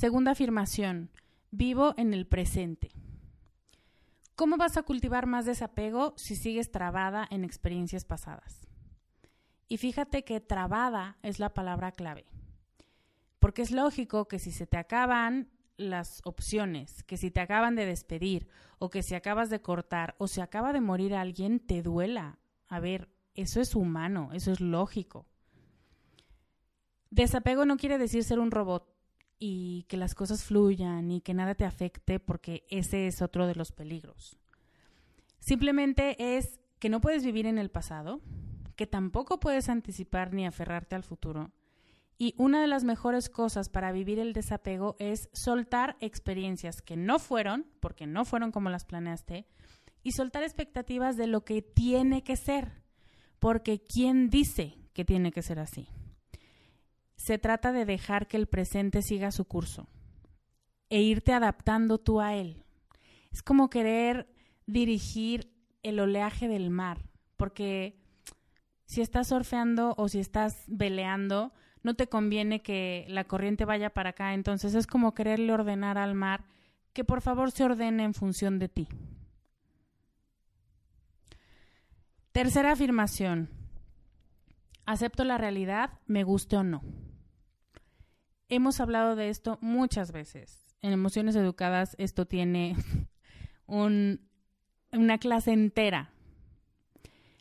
Segunda 0.00 0.30
afirmación, 0.30 1.10
vivo 1.50 1.92
en 1.98 2.14
el 2.14 2.26
presente. 2.26 2.90
¿Cómo 4.34 4.56
vas 4.56 4.78
a 4.78 4.82
cultivar 4.82 5.26
más 5.26 5.44
desapego 5.44 6.14
si 6.16 6.36
sigues 6.36 6.72
trabada 6.72 7.28
en 7.30 7.44
experiencias 7.44 8.06
pasadas? 8.06 8.66
Y 9.68 9.76
fíjate 9.76 10.24
que 10.24 10.40
trabada 10.40 11.18
es 11.22 11.38
la 11.38 11.52
palabra 11.52 11.92
clave. 11.92 12.24
Porque 13.40 13.60
es 13.60 13.72
lógico 13.72 14.26
que 14.26 14.38
si 14.38 14.52
se 14.52 14.66
te 14.66 14.78
acaban 14.78 15.50
las 15.76 16.22
opciones, 16.24 17.02
que 17.02 17.18
si 17.18 17.30
te 17.30 17.40
acaban 17.40 17.76
de 17.76 17.84
despedir 17.84 18.48
o 18.78 18.88
que 18.88 19.02
si 19.02 19.14
acabas 19.14 19.50
de 19.50 19.60
cortar 19.60 20.14
o 20.16 20.28
si 20.28 20.40
acaba 20.40 20.72
de 20.72 20.80
morir 20.80 21.14
alguien, 21.14 21.60
te 21.60 21.82
duela. 21.82 22.38
A 22.68 22.80
ver, 22.80 23.10
eso 23.34 23.60
es 23.60 23.74
humano, 23.74 24.30
eso 24.32 24.50
es 24.50 24.62
lógico. 24.62 25.26
Desapego 27.10 27.66
no 27.66 27.76
quiere 27.76 27.98
decir 27.98 28.24
ser 28.24 28.38
un 28.38 28.50
robot 28.50 28.90
y 29.40 29.86
que 29.88 29.96
las 29.96 30.14
cosas 30.14 30.44
fluyan 30.44 31.10
y 31.10 31.22
que 31.22 31.34
nada 31.34 31.54
te 31.56 31.64
afecte 31.64 32.20
porque 32.20 32.64
ese 32.68 33.06
es 33.06 33.22
otro 33.22 33.46
de 33.46 33.54
los 33.56 33.72
peligros. 33.72 34.38
Simplemente 35.40 36.36
es 36.36 36.60
que 36.78 36.90
no 36.90 37.00
puedes 37.00 37.24
vivir 37.24 37.46
en 37.46 37.58
el 37.58 37.70
pasado, 37.70 38.20
que 38.76 38.86
tampoco 38.86 39.40
puedes 39.40 39.70
anticipar 39.70 40.34
ni 40.34 40.46
aferrarte 40.46 40.94
al 40.94 41.02
futuro. 41.02 41.50
Y 42.18 42.34
una 42.36 42.60
de 42.60 42.66
las 42.66 42.84
mejores 42.84 43.30
cosas 43.30 43.70
para 43.70 43.92
vivir 43.92 44.18
el 44.18 44.34
desapego 44.34 44.94
es 44.98 45.30
soltar 45.32 45.96
experiencias 46.00 46.82
que 46.82 46.98
no 46.98 47.18
fueron, 47.18 47.66
porque 47.80 48.06
no 48.06 48.26
fueron 48.26 48.52
como 48.52 48.68
las 48.68 48.84
planeaste, 48.84 49.46
y 50.02 50.12
soltar 50.12 50.42
expectativas 50.42 51.16
de 51.16 51.26
lo 51.26 51.46
que 51.46 51.62
tiene 51.62 52.22
que 52.22 52.36
ser, 52.36 52.82
porque 53.38 53.80
¿quién 53.80 54.28
dice 54.28 54.76
que 54.92 55.06
tiene 55.06 55.32
que 55.32 55.42
ser 55.42 55.58
así? 55.58 55.88
Se 57.20 57.36
trata 57.36 57.70
de 57.70 57.84
dejar 57.84 58.28
que 58.28 58.38
el 58.38 58.46
presente 58.46 59.02
siga 59.02 59.30
su 59.30 59.44
curso 59.44 59.86
e 60.88 61.02
irte 61.02 61.34
adaptando 61.34 61.98
tú 61.98 62.18
a 62.18 62.34
él. 62.34 62.64
Es 63.30 63.42
como 63.42 63.68
querer 63.68 64.26
dirigir 64.64 65.52
el 65.82 66.00
oleaje 66.00 66.48
del 66.48 66.70
mar, 66.70 67.10
porque 67.36 68.00
si 68.86 69.02
estás 69.02 69.28
surfeando 69.28 69.94
o 69.98 70.08
si 70.08 70.18
estás 70.18 70.64
veleando, 70.66 71.52
no 71.82 71.92
te 71.92 72.08
conviene 72.08 72.62
que 72.62 73.04
la 73.10 73.24
corriente 73.24 73.66
vaya 73.66 73.90
para 73.90 74.10
acá, 74.10 74.32
entonces 74.32 74.74
es 74.74 74.86
como 74.86 75.12
quererle 75.12 75.52
ordenar 75.52 75.98
al 75.98 76.14
mar 76.14 76.46
que 76.94 77.04
por 77.04 77.20
favor 77.20 77.50
se 77.50 77.64
ordene 77.64 78.02
en 78.02 78.14
función 78.14 78.58
de 78.58 78.70
ti. 78.70 78.88
Tercera 82.32 82.72
afirmación. 82.72 83.50
Acepto 84.86 85.22
la 85.24 85.36
realidad, 85.36 86.00
me 86.06 86.24
guste 86.24 86.56
o 86.56 86.64
no. 86.64 86.80
Hemos 88.50 88.80
hablado 88.80 89.14
de 89.14 89.30
esto 89.30 89.58
muchas 89.60 90.10
veces. 90.10 90.66
En 90.82 90.92
Emociones 90.92 91.36
Educadas 91.36 91.94
esto 91.98 92.26
tiene 92.26 92.76
una 93.66 95.18
clase 95.18 95.52
entera. 95.52 96.10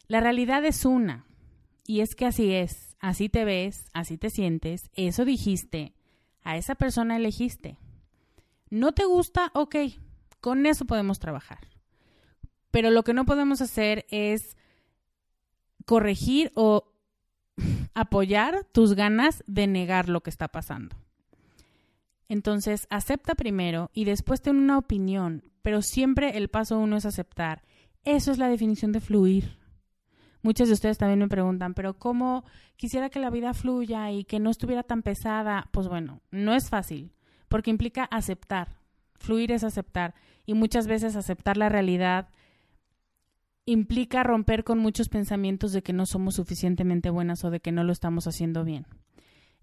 La 0.08 0.20
realidad 0.20 0.64
es 0.66 0.86
una, 0.86 1.26
y 1.86 2.02
es 2.02 2.14
que 2.14 2.28
así 2.28 2.54
es, 2.54 2.96
así 3.00 3.28
te 3.28 3.44
ves, 3.44 3.86
así 3.94 4.18
te 4.20 4.30
sientes, 4.30 4.92
eso 4.94 5.26
dijiste, 5.26 5.96
a 6.44 6.58
esa 6.58 6.76
persona 6.76 7.18
elegiste. 7.18 7.80
¿No 8.70 8.92
te 8.92 9.06
gusta? 9.06 9.52
Ok, 9.56 9.76
con 10.42 10.68
eso 10.68 10.86
podemos 10.86 11.18
trabajar. 11.18 11.68
Pero 12.70 12.92
lo 12.92 13.04
que 13.04 13.16
no 13.16 13.26
podemos 13.26 13.62
hacer 13.62 14.06
es 14.10 14.58
corregir 15.86 16.52
o 16.54 16.92
apoyar 17.94 18.66
tus 18.72 18.94
ganas 18.94 19.44
de 19.48 19.68
negar 19.68 20.10
lo 20.10 20.22
que 20.22 20.30
está 20.30 20.48
pasando. 20.48 20.96
Entonces, 22.28 22.86
acepta 22.90 23.36
primero 23.36 23.90
y 23.94 24.06
después 24.06 24.42
ten 24.42 24.58
una 24.58 24.78
opinión, 24.78 25.44
pero 25.64 25.82
siempre 25.82 26.38
el 26.38 26.50
paso 26.50 26.78
uno 26.78 26.98
es 26.98 27.06
aceptar. 27.06 27.64
Eso 28.04 28.32
es 28.32 28.38
la 28.38 28.50
definición 28.50 28.92
de 28.92 29.02
fluir. 29.02 29.58
Muchos 30.42 30.70
de 30.70 30.76
ustedes 30.76 30.98
también 30.98 31.20
me 31.20 31.28
preguntan, 31.28 31.74
pero 31.74 31.98
¿cómo 31.98 32.46
quisiera 32.78 33.10
que 33.10 33.20
la 33.20 33.30
vida 33.30 33.54
fluya 33.54 34.12
y 34.12 34.24
que 34.24 34.40
no 34.40 34.50
estuviera 34.52 34.84
tan 34.84 35.02
pesada? 35.02 35.68
Pues 35.72 35.88
bueno, 35.88 36.22
no 36.32 36.54
es 36.54 36.70
fácil, 36.70 37.12
porque 37.50 37.72
implica 37.72 38.06
aceptar. 38.06 38.78
Fluir 39.16 39.52
es 39.52 39.66
aceptar 39.66 40.16
y 40.46 40.54
muchas 40.54 40.88
veces 40.88 41.18
aceptar 41.18 41.58
la 41.58 41.68
realidad 41.68 42.30
implica 43.72 44.24
romper 44.24 44.64
con 44.64 44.80
muchos 44.80 45.10
pensamientos 45.10 45.72
de 45.72 45.82
que 45.82 45.94
no 45.94 46.06
somos 46.06 46.36
suficientemente 46.36 47.10
buenas 47.10 47.44
o 47.44 47.52
de 47.52 47.60
que 47.60 47.72
no 47.72 47.84
lo 47.84 47.92
estamos 47.92 48.28
haciendo 48.28 48.64
bien. 48.64 48.86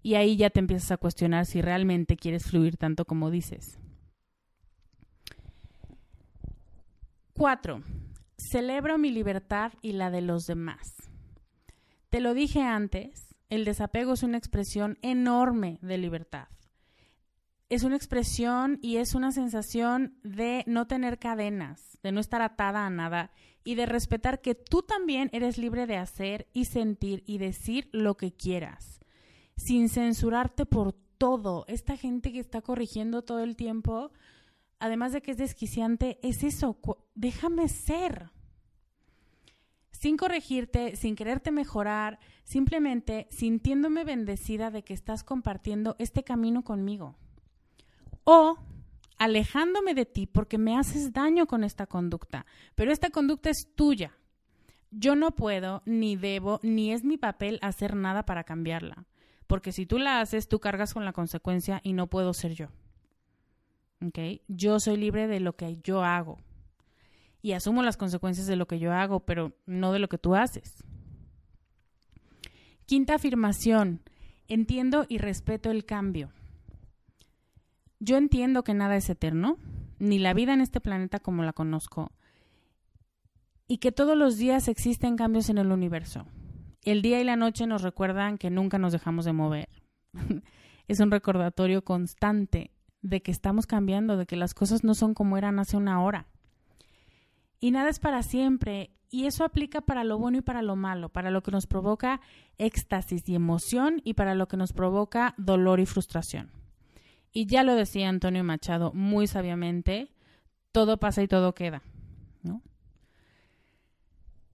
Y 0.01 0.15
ahí 0.15 0.37
ya 0.37 0.49
te 0.49 0.59
empiezas 0.59 0.91
a 0.91 0.97
cuestionar 0.97 1.45
si 1.45 1.61
realmente 1.61 2.15
quieres 2.15 2.45
fluir 2.45 2.77
tanto 2.77 3.05
como 3.05 3.29
dices. 3.29 3.79
Cuatro, 7.33 7.83
celebro 8.37 8.97
mi 8.97 9.11
libertad 9.11 9.73
y 9.81 9.91
la 9.91 10.09
de 10.09 10.21
los 10.21 10.45
demás. 10.45 10.95
Te 12.09 12.19
lo 12.19 12.33
dije 12.33 12.61
antes, 12.61 13.35
el 13.49 13.65
desapego 13.65 14.13
es 14.13 14.23
una 14.23 14.37
expresión 14.37 14.97
enorme 15.01 15.79
de 15.81 15.97
libertad. 15.97 16.47
Es 17.69 17.83
una 17.83 17.97
expresión 17.97 18.79
y 18.81 18.95
es 18.95 19.13
una 19.13 19.33
sensación 19.33 20.17
de 20.23 20.63
no 20.67 20.87
tener 20.87 21.19
cadenas, 21.19 21.97
de 22.01 22.13
no 22.13 22.21
estar 22.21 22.41
atada 22.41 22.85
a 22.85 22.89
nada 22.89 23.31
y 23.65 23.75
de 23.75 23.85
respetar 23.85 24.39
que 24.39 24.55
tú 24.55 24.83
también 24.83 25.29
eres 25.33 25.57
libre 25.57 25.85
de 25.85 25.97
hacer 25.97 26.47
y 26.53 26.65
sentir 26.65 27.25
y 27.27 27.39
decir 27.39 27.89
lo 27.91 28.15
que 28.15 28.31
quieras, 28.31 29.01
sin 29.57 29.89
censurarte 29.89 30.65
por 30.65 30.93
todo. 31.17 31.65
Esta 31.67 31.97
gente 31.97 32.31
que 32.31 32.39
está 32.39 32.61
corrigiendo 32.61 33.23
todo 33.23 33.43
el 33.43 33.57
tiempo, 33.57 34.11
además 34.79 35.11
de 35.11 35.21
que 35.21 35.31
es 35.31 35.37
desquiciante, 35.37 36.19
es 36.23 36.43
eso, 36.45 36.79
déjame 37.15 37.67
ser. 37.67 38.31
Sin 39.91 40.15
corregirte, 40.15 40.95
sin 40.95 41.17
quererte 41.17 41.51
mejorar, 41.51 42.19
simplemente 42.45 43.27
sintiéndome 43.29 44.05
bendecida 44.05 44.71
de 44.71 44.85
que 44.85 44.93
estás 44.93 45.25
compartiendo 45.25 45.97
este 45.99 46.23
camino 46.23 46.63
conmigo. 46.63 47.17
O 48.29 48.57
alejándome 49.17 49.93
de 49.93 50.05
ti 50.05 50.27
porque 50.27 50.57
me 50.57 50.77
haces 50.77 51.13
daño 51.13 51.47
con 51.47 51.63
esta 51.63 51.87
conducta, 51.87 52.45
pero 52.75 52.91
esta 52.91 53.09
conducta 53.09 53.49
es 53.49 53.69
tuya. 53.73 54.17
Yo 54.91 55.15
no 55.15 55.31
puedo, 55.31 55.81
ni 55.85 56.17
debo, 56.17 56.59
ni 56.61 56.91
es 56.91 57.05
mi 57.05 57.17
papel 57.17 57.57
hacer 57.61 57.95
nada 57.95 58.25
para 58.25 58.43
cambiarla, 58.43 59.05
porque 59.47 59.71
si 59.71 59.85
tú 59.85 59.97
la 59.97 60.19
haces, 60.19 60.49
tú 60.49 60.59
cargas 60.59 60.93
con 60.93 61.05
la 61.05 61.13
consecuencia 61.13 61.79
y 61.83 61.93
no 61.93 62.07
puedo 62.07 62.33
ser 62.33 62.51
yo. 62.51 62.67
¿Ok? 64.05 64.19
Yo 64.49 64.81
soy 64.81 64.97
libre 64.97 65.27
de 65.27 65.39
lo 65.39 65.55
que 65.55 65.77
yo 65.77 66.03
hago 66.03 66.37
y 67.41 67.53
asumo 67.53 67.81
las 67.81 67.95
consecuencias 67.95 68.45
de 68.45 68.57
lo 68.57 68.67
que 68.67 68.77
yo 68.77 68.91
hago, 68.91 69.21
pero 69.21 69.53
no 69.65 69.93
de 69.93 69.99
lo 69.99 70.09
que 70.09 70.17
tú 70.17 70.35
haces. 70.35 70.83
Quinta 72.85 73.15
afirmación, 73.15 74.01
entiendo 74.49 75.05
y 75.07 75.17
respeto 75.17 75.71
el 75.71 75.85
cambio. 75.85 76.33
Yo 77.99 78.17
entiendo 78.17 78.63
que 78.63 78.73
nada 78.73 78.95
es 78.95 79.09
eterno, 79.09 79.57
ni 79.99 80.19
la 80.19 80.33
vida 80.33 80.53
en 80.53 80.61
este 80.61 80.79
planeta 80.79 81.19
como 81.19 81.43
la 81.43 81.53
conozco, 81.53 82.11
y 83.67 83.79
que 83.79 83.91
todos 83.91 84.15
los 84.15 84.37
días 84.37 84.67
existen 84.67 85.17
cambios 85.17 85.49
en 85.49 85.57
el 85.57 85.71
universo. 85.71 86.25
El 86.83 87.01
día 87.01 87.19
y 87.19 87.23
la 87.23 87.35
noche 87.35 87.67
nos 87.67 87.81
recuerdan 87.81 88.37
que 88.37 88.49
nunca 88.49 88.77
nos 88.77 88.93
dejamos 88.93 89.25
de 89.25 89.33
mover. 89.33 89.69
es 90.87 90.99
un 90.99 91.11
recordatorio 91.11 91.83
constante 91.83 92.71
de 93.01 93.21
que 93.21 93.31
estamos 93.31 93.67
cambiando, 93.67 94.15
de 94.15 94.25
que 94.25 94.35
las 94.35 94.53
cosas 94.53 94.83
no 94.83 94.93
son 94.93 95.13
como 95.13 95.37
eran 95.37 95.59
hace 95.59 95.75
una 95.75 96.01
hora. 96.01 96.27
Y 97.59 97.71
nada 97.71 97.89
es 97.89 97.99
para 97.99 98.21
siempre, 98.23 98.91
y 99.09 99.25
eso 99.25 99.43
aplica 99.43 99.81
para 99.81 100.03
lo 100.03 100.17
bueno 100.17 100.37
y 100.37 100.41
para 100.41 100.61
lo 100.61 100.75
malo, 100.75 101.09
para 101.09 101.31
lo 101.31 101.41
que 101.41 101.51
nos 101.51 101.65
provoca 101.65 102.21
éxtasis 102.57 103.27
y 103.27 103.35
emoción 103.35 104.01
y 104.03 104.13
para 104.13 104.35
lo 104.35 104.47
que 104.47 104.57
nos 104.57 104.73
provoca 104.73 105.33
dolor 105.37 105.79
y 105.79 105.85
frustración. 105.85 106.51
Y 107.37 107.45
ya 107.45 107.63
lo 107.63 107.75
decía 107.75 108.09
Antonio 108.09 108.43
Machado 108.43 108.93
muy 108.93 109.27
sabiamente, 109.27 110.11
todo 110.71 110.97
pasa 110.97 111.21
y 111.21 111.27
todo 111.27 111.53
queda. 111.53 111.83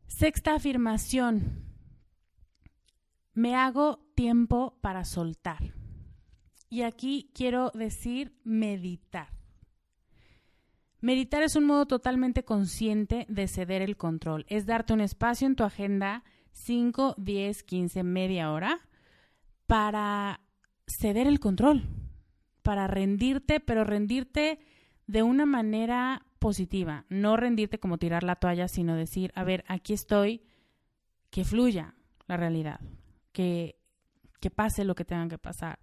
Sexta 0.06 0.56
afirmación. 0.56 1.64
Me 3.34 3.56
hago 3.56 4.06
tiempo 4.16 4.80
para 4.82 5.06
soltar. 5.06 5.74
Y 6.70 6.82
aquí 6.82 7.32
quiero 7.34 7.72
decir 7.74 8.38
meditar. 8.44 9.30
Meditar 11.00 11.42
es 11.42 11.56
un 11.56 11.64
modo 11.64 11.86
totalmente 11.86 12.44
consciente 12.44 13.26
de 13.30 13.48
ceder 13.48 13.82
el 13.82 13.96
control. 13.96 14.46
Es 14.50 14.66
darte 14.66 14.92
un 14.92 15.00
espacio 15.00 15.48
en 15.48 15.56
tu 15.56 15.64
agenda, 15.64 16.26
5, 16.52 17.16
10, 17.18 17.64
15, 17.64 18.04
media 18.04 18.52
hora, 18.52 18.82
para 19.68 20.42
ceder 20.86 21.28
el 21.28 21.40
control 21.40 22.03
para 22.64 22.88
rendirte, 22.88 23.60
pero 23.60 23.84
rendirte 23.84 24.60
de 25.06 25.22
una 25.22 25.46
manera 25.46 26.26
positiva, 26.40 27.06
no 27.10 27.38
rendirte 27.38 27.80
como 27.80 27.98
tirar 27.98 28.24
la 28.24 28.36
toalla, 28.36 28.68
sino 28.68 28.96
decir, 28.96 29.32
a 29.36 29.44
ver, 29.44 29.64
aquí 29.68 29.94
estoy, 29.94 30.42
que 31.30 31.44
fluya 31.44 31.96
la 32.28 32.38
realidad, 32.38 32.80
que, 33.32 33.80
que 34.40 34.50
pase 34.50 34.86
lo 34.86 34.96
que 34.96 35.06
tenga 35.06 35.28
que 35.28 35.38
pasar. 35.38 35.80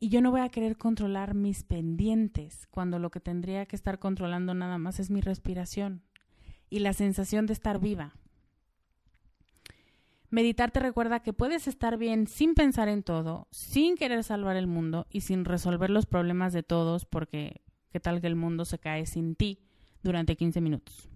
Y 0.00 0.10
yo 0.10 0.20
no 0.20 0.30
voy 0.30 0.40
a 0.40 0.48
querer 0.48 0.76
controlar 0.76 1.34
mis 1.34 1.64
pendientes 1.64 2.66
cuando 2.70 2.98
lo 2.98 3.10
que 3.10 3.20
tendría 3.20 3.66
que 3.66 3.74
estar 3.74 3.98
controlando 3.98 4.54
nada 4.54 4.78
más 4.78 5.00
es 5.00 5.10
mi 5.10 5.20
respiración 5.20 6.02
y 6.70 6.78
la 6.80 6.92
sensación 6.92 7.46
de 7.46 7.54
estar 7.54 7.80
viva. 7.80 8.14
Meditar 10.30 10.70
te 10.70 10.80
recuerda 10.80 11.20
que 11.20 11.32
puedes 11.32 11.66
estar 11.68 11.96
bien 11.96 12.26
sin 12.26 12.54
pensar 12.54 12.88
en 12.88 13.02
todo, 13.02 13.48
sin 13.50 13.96
querer 13.96 14.22
salvar 14.24 14.56
el 14.56 14.66
mundo 14.66 15.06
y 15.10 15.22
sin 15.22 15.46
resolver 15.46 15.88
los 15.88 16.04
problemas 16.04 16.52
de 16.52 16.62
todos 16.62 17.06
porque 17.06 17.62
qué 17.90 17.98
tal 17.98 18.20
que 18.20 18.26
el 18.26 18.36
mundo 18.36 18.66
se 18.66 18.78
cae 18.78 19.06
sin 19.06 19.36
ti 19.36 19.60
durante 20.02 20.36
15 20.36 20.60
minutos. 20.60 21.08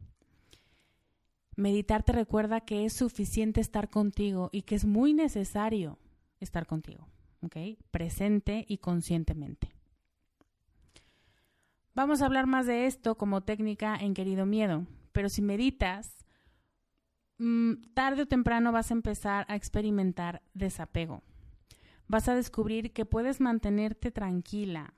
Meditar 1.56 2.02
te 2.02 2.12
recuerda 2.12 2.62
que 2.62 2.86
es 2.86 2.94
suficiente 2.94 3.60
estar 3.60 3.90
contigo 3.90 4.48
y 4.50 4.62
que 4.62 4.74
es 4.74 4.86
muy 4.86 5.12
necesario 5.12 5.98
estar 6.40 6.66
contigo, 6.66 7.06
¿ok? 7.42 7.56
Presente 7.90 8.64
y 8.66 8.78
conscientemente. 8.78 9.68
Vamos 11.94 12.22
a 12.22 12.26
hablar 12.26 12.46
más 12.46 12.66
de 12.66 12.86
esto 12.86 13.18
como 13.18 13.42
técnica 13.42 13.94
en 13.96 14.14
Querido 14.14 14.46
Miedo, 14.46 14.86
pero 15.12 15.28
si 15.28 15.42
meditas, 15.42 16.21
tarde 17.94 18.22
o 18.22 18.26
temprano 18.26 18.72
vas 18.72 18.90
a 18.90 18.94
empezar 18.94 19.46
a 19.48 19.56
experimentar 19.56 20.42
desapego. 20.54 21.22
Vas 22.08 22.28
a 22.28 22.34
descubrir 22.34 22.92
que 22.92 23.04
puedes 23.04 23.40
mantenerte 23.40 24.10
tranquila, 24.10 24.94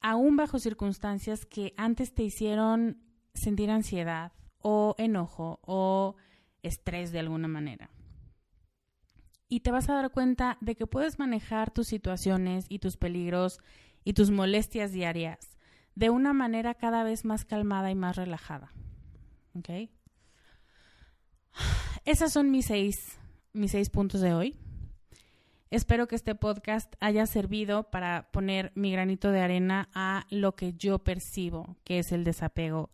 aún 0.00 0.36
bajo 0.36 0.58
circunstancias 0.58 1.46
que 1.46 1.74
antes 1.76 2.14
te 2.14 2.22
hicieron 2.22 2.98
sentir 3.34 3.70
ansiedad 3.70 4.32
o 4.58 4.94
enojo 4.98 5.60
o 5.62 6.16
estrés 6.62 7.12
de 7.12 7.20
alguna 7.20 7.48
manera. 7.48 7.90
Y 9.48 9.60
te 9.60 9.70
vas 9.70 9.88
a 9.88 9.94
dar 9.94 10.10
cuenta 10.10 10.58
de 10.60 10.74
que 10.74 10.86
puedes 10.86 11.18
manejar 11.18 11.70
tus 11.70 11.86
situaciones 11.86 12.66
y 12.68 12.78
tus 12.78 12.96
peligros 12.96 13.60
y 14.04 14.14
tus 14.14 14.30
molestias 14.30 14.92
diarias 14.92 15.54
de 15.94 16.10
una 16.10 16.32
manera 16.32 16.74
cada 16.74 17.04
vez 17.04 17.24
más 17.24 17.44
calmada 17.44 17.90
y 17.90 17.94
más 17.94 18.16
relajada. 18.16 18.72
¿Ok? 19.54 19.90
Esas 22.04 22.32
son 22.32 22.50
mis 22.50 22.66
seis, 22.66 23.18
mis 23.52 23.70
seis 23.70 23.90
puntos 23.90 24.20
de 24.20 24.34
hoy. 24.34 24.56
Espero 25.70 26.06
que 26.06 26.14
este 26.14 26.34
podcast 26.34 26.94
haya 27.00 27.26
servido 27.26 27.90
para 27.90 28.30
poner 28.30 28.70
mi 28.74 28.92
granito 28.92 29.30
de 29.30 29.40
arena 29.40 29.88
a 29.94 30.26
lo 30.30 30.54
que 30.54 30.74
yo 30.74 31.00
percibo 31.00 31.76
que 31.82 31.98
es 31.98 32.12
el 32.12 32.22
desapego 32.22 32.90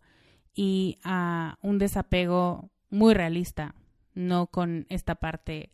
y 0.55 0.97
a 1.03 1.57
un 1.61 1.77
desapego 1.77 2.71
muy 2.89 3.13
realista, 3.13 3.75
no 4.13 4.47
con 4.47 4.87
esta 4.89 5.15
parte 5.15 5.71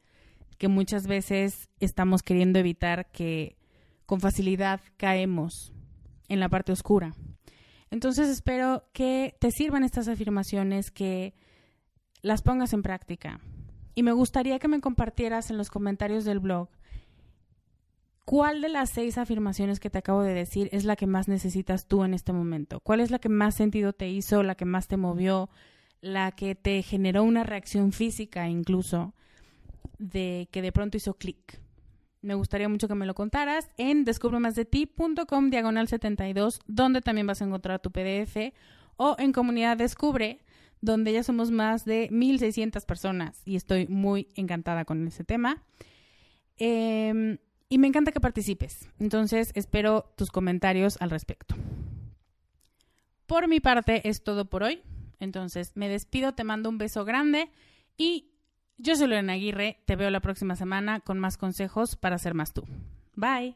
que 0.57 0.67
muchas 0.67 1.07
veces 1.07 1.69
estamos 1.79 2.23
queriendo 2.23 2.59
evitar 2.59 3.11
que 3.11 3.57
con 4.05 4.19
facilidad 4.19 4.81
caemos 4.97 5.73
en 6.27 6.39
la 6.39 6.49
parte 6.49 6.71
oscura. 6.71 7.13
Entonces 7.89 8.27
espero 8.27 8.83
que 8.93 9.35
te 9.39 9.51
sirvan 9.51 9.83
estas 9.83 10.07
afirmaciones, 10.07 10.91
que 10.91 11.35
las 12.27 12.41
pongas 12.41 12.73
en 12.73 12.83
práctica. 12.83 13.39
Y 13.95 14.03
me 14.03 14.11
gustaría 14.11 14.59
que 14.59 14.67
me 14.67 14.81
compartieras 14.81 15.49
en 15.49 15.57
los 15.57 15.71
comentarios 15.71 16.25
del 16.25 16.39
blog 16.39 16.69
cuál 18.25 18.59
de 18.61 18.67
las 18.67 18.89
seis 18.89 19.17
afirmaciones 19.17 19.79
que 19.79 19.89
te 19.89 19.99
acabo 19.99 20.21
de 20.21 20.33
decir 20.33 20.67
es 20.73 20.83
la 20.83 20.97
que 20.97 21.07
más 21.07 21.29
necesitas 21.29 21.87
tú 21.87 22.03
en 22.03 22.13
este 22.13 22.33
momento. 22.33 22.81
¿Cuál 22.81 22.99
es 22.99 23.09
la 23.09 23.19
que 23.19 23.29
más 23.29 23.55
sentido 23.55 23.93
te 23.93 24.09
hizo, 24.09 24.43
la 24.43 24.55
que 24.55 24.65
más 24.65 24.89
te 24.89 24.97
movió, 24.97 25.49
la 26.01 26.33
que 26.33 26.53
te 26.53 26.83
generó 26.83 27.23
una 27.23 27.43
reacción 27.43 27.93
física 27.93 28.49
incluso 28.49 29.13
de 29.97 30.49
que 30.51 30.61
de 30.61 30.73
pronto 30.73 30.97
hizo 30.97 31.13
clic? 31.13 31.61
Me 32.21 32.35
gustaría 32.35 32.67
mucho 32.67 32.89
que 32.89 32.95
me 32.95 33.05
lo 33.05 33.15
contaras 33.15 33.69
en 33.77 34.03
descubremasdeti.com 34.03 35.49
diagonal 35.49 35.87
72, 35.87 36.59
donde 36.67 36.99
también 36.99 37.27
vas 37.27 37.41
a 37.41 37.45
encontrar 37.45 37.79
tu 37.79 37.91
PDF, 37.91 38.53
o 38.97 39.15
en 39.19 39.31
Comunidad 39.31 39.77
Descubre, 39.77 40.41
donde 40.81 41.13
ya 41.13 41.23
somos 41.23 41.51
más 41.51 41.85
de 41.85 42.09
1.600 42.09 42.85
personas 42.85 43.41
y 43.45 43.55
estoy 43.55 43.87
muy 43.87 44.27
encantada 44.35 44.85
con 44.85 45.07
ese 45.07 45.23
tema. 45.23 45.63
Em, 46.57 47.37
y 47.69 47.77
me 47.77 47.87
encanta 47.87 48.11
que 48.11 48.19
participes, 48.19 48.89
entonces 48.99 49.51
espero 49.55 50.13
tus 50.15 50.31
comentarios 50.31 50.97
al 51.01 51.09
respecto. 51.09 51.55
Por 53.25 53.47
mi 53.47 53.59
parte 53.59 54.07
es 54.07 54.23
todo 54.23 54.49
por 54.49 54.63
hoy, 54.63 54.81
entonces 55.19 55.73
me 55.75 55.89
despido, 55.89 56.33
te 56.33 56.43
mando 56.43 56.69
un 56.69 56.77
beso 56.77 57.03
grande 57.03 57.51
y 57.97 58.31
yo 58.77 58.95
soy 58.95 59.07
Lorena 59.07 59.33
Aguirre, 59.33 59.81
te 59.85 59.95
veo 59.95 60.09
la 60.09 60.21
próxima 60.21 60.55
semana 60.55 60.99
con 60.99 61.19
más 61.19 61.37
consejos 61.37 61.95
para 61.95 62.17
ser 62.17 62.33
más 62.35 62.53
tú. 62.53 62.63
Bye. 63.15 63.55